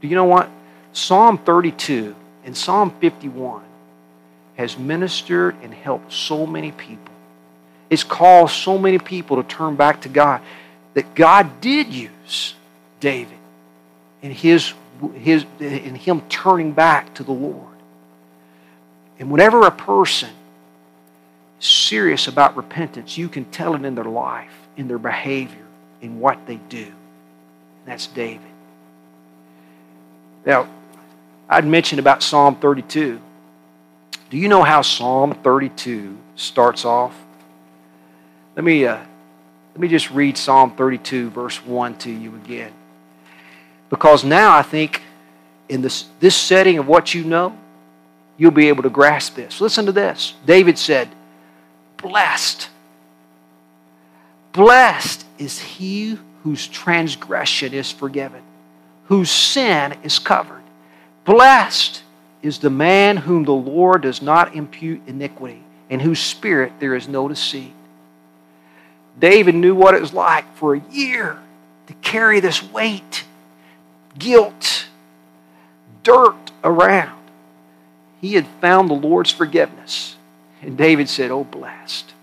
Do 0.00 0.08
you 0.08 0.16
know 0.16 0.24
what? 0.24 0.50
Psalm 0.92 1.38
32 1.38 2.14
and 2.44 2.56
Psalm 2.56 2.92
51 3.00 3.62
has 4.56 4.78
ministered 4.78 5.56
and 5.62 5.74
helped 5.74 6.12
so 6.12 6.46
many 6.46 6.70
people. 6.70 7.12
It's 7.90 8.04
caused 8.04 8.54
so 8.54 8.78
many 8.78 8.98
people 8.98 9.42
to 9.42 9.42
turn 9.42 9.76
back 9.76 10.02
to 10.02 10.08
God 10.08 10.40
that 10.94 11.14
God 11.14 11.60
did 11.60 11.88
use 11.88 12.54
David 13.00 13.36
in 14.22 14.30
his, 14.30 14.72
his 15.14 15.44
in 15.58 15.94
him 15.94 16.22
turning 16.28 16.72
back 16.72 17.14
to 17.14 17.24
the 17.24 17.32
Lord. 17.32 17.74
And 19.18 19.30
whenever 19.30 19.66
a 19.66 19.70
person 19.70 20.30
is 21.60 21.66
serious 21.66 22.26
about 22.28 22.56
repentance, 22.56 23.18
you 23.18 23.28
can 23.28 23.44
tell 23.46 23.74
it 23.74 23.84
in 23.84 23.94
their 23.94 24.04
life, 24.04 24.52
in 24.76 24.88
their 24.88 24.98
behavior, 24.98 25.63
in 26.04 26.20
what 26.20 26.46
they 26.46 26.56
do. 26.56 26.84
And 26.84 27.86
that's 27.86 28.06
David. 28.06 28.40
Now, 30.44 30.68
I'd 31.48 31.66
mentioned 31.66 31.98
about 31.98 32.22
Psalm 32.22 32.56
32. 32.56 33.20
Do 34.28 34.36
you 34.36 34.48
know 34.48 34.62
how 34.62 34.82
Psalm 34.82 35.34
32 35.42 36.16
starts 36.36 36.84
off? 36.84 37.14
Let 38.54 38.64
me, 38.64 38.86
uh, 38.86 38.98
let 39.72 39.80
me 39.80 39.88
just 39.88 40.10
read 40.10 40.36
Psalm 40.36 40.76
32, 40.76 41.30
verse 41.30 41.64
1 41.64 41.96
to 41.98 42.10
you 42.10 42.34
again. 42.36 42.72
Because 43.88 44.24
now 44.24 44.56
I 44.56 44.62
think 44.62 45.02
in 45.68 45.80
this, 45.80 46.06
this 46.20 46.36
setting 46.36 46.78
of 46.78 46.86
what 46.86 47.14
you 47.14 47.24
know, 47.24 47.56
you'll 48.36 48.50
be 48.50 48.68
able 48.68 48.82
to 48.82 48.90
grasp 48.90 49.36
this. 49.36 49.60
Listen 49.60 49.86
to 49.86 49.92
this. 49.92 50.34
David 50.44 50.78
said, 50.78 51.08
Blessed. 51.96 52.68
Blessed 54.52 55.24
is 55.38 55.58
he 55.58 56.18
whose 56.42 56.66
transgression 56.66 57.72
is 57.72 57.90
forgiven, 57.90 58.42
whose 59.06 59.30
sin 59.30 59.96
is 60.02 60.18
covered. 60.18 60.62
Blessed 61.24 62.02
is 62.42 62.58
the 62.58 62.70
man 62.70 63.16
whom 63.16 63.44
the 63.44 63.52
Lord 63.52 64.02
does 64.02 64.20
not 64.20 64.54
impute 64.54 65.02
iniquity, 65.06 65.62
in 65.88 66.00
whose 66.00 66.20
spirit 66.20 66.72
there 66.80 66.94
is 66.94 67.08
no 67.08 67.28
deceit. 67.28 67.72
David 69.18 69.54
knew 69.54 69.74
what 69.74 69.94
it 69.94 70.00
was 70.00 70.12
like 70.12 70.54
for 70.56 70.74
a 70.74 70.82
year 70.90 71.38
to 71.86 71.94
carry 71.94 72.40
this 72.40 72.62
weight, 72.62 73.24
guilt, 74.18 74.86
dirt 76.02 76.50
around 76.62 77.24
he 78.24 78.36
had 78.36 78.46
found 78.46 78.88
the 78.88 78.94
Lord's 78.94 79.30
forgiveness. 79.30 80.16
And 80.62 80.78
David 80.78 81.10
said, 81.10 81.30
Oh, 81.30 81.44
blessed. 81.44 82.13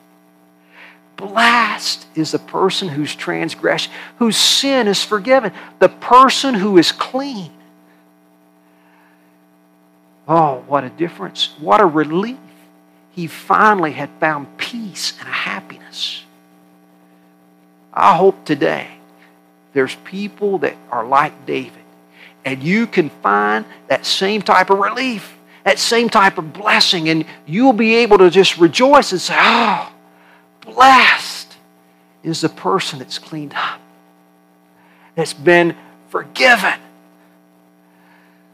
Blessed 1.21 2.07
is 2.15 2.31
the 2.31 2.39
person 2.39 2.89
whose 2.89 3.13
transgression, 3.13 3.93
whose 4.17 4.37
sin 4.37 4.87
is 4.87 5.03
forgiven, 5.03 5.53
the 5.77 5.87
person 5.87 6.55
who 6.55 6.79
is 6.79 6.91
clean. 6.91 7.51
Oh, 10.27 10.63
what 10.67 10.83
a 10.83 10.89
difference. 10.89 11.53
What 11.59 11.79
a 11.79 11.85
relief. 11.85 12.37
He 13.11 13.27
finally 13.27 13.91
had 13.91 14.09
found 14.19 14.57
peace 14.57 15.13
and 15.19 15.27
a 15.27 15.31
happiness. 15.31 16.23
I 17.93 18.15
hope 18.15 18.43
today 18.45 18.87
there's 19.73 19.95
people 20.03 20.57
that 20.59 20.75
are 20.89 21.05
like 21.05 21.45
David, 21.45 21.83
and 22.45 22.63
you 22.63 22.87
can 22.87 23.09
find 23.09 23.65
that 23.89 24.05
same 24.05 24.41
type 24.41 24.71
of 24.71 24.79
relief 24.79 25.37
that 25.63 25.79
same 25.79 26.09
type 26.09 26.37
of 26.37 26.53
blessing, 26.53 27.09
and 27.09 27.25
you'll 27.45 27.73
be 27.73 27.95
able 27.95 28.17
to 28.17 28.29
just 28.29 28.57
rejoice 28.57 29.11
and 29.11 29.21
say, 29.21 29.35
Oh, 29.37 29.90
blessed 30.73 31.55
is 32.23 32.41
the 32.41 32.49
person 32.49 32.99
that's 32.99 33.19
cleaned 33.19 33.53
up, 33.53 33.79
that's 35.15 35.33
been 35.33 35.75
forgiven, 36.09 36.79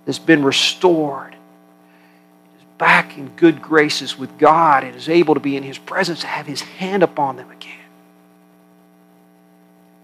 that's 0.06 0.20
been 0.20 0.44
restored, 0.44 1.34
is 1.34 2.66
back 2.78 3.18
in 3.18 3.30
good 3.36 3.62
graces 3.62 4.18
with 4.18 4.38
God, 4.38 4.84
and 4.84 4.96
is 4.96 5.10
able 5.10 5.34
to 5.34 5.40
be 5.40 5.58
in 5.58 5.64
His 5.64 5.78
presence 5.78 6.22
to 6.22 6.28
have 6.28 6.46
His 6.46 6.62
hand 6.62 7.04
upon 7.04 7.36
them 7.36 7.52
again. 7.52 7.74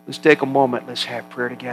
Let's 0.05 0.17
take 0.17 0.41
a 0.41 0.45
moment, 0.45 0.87
let's 0.87 1.05
have 1.05 1.29
prayer 1.29 1.49
together. 1.49 1.71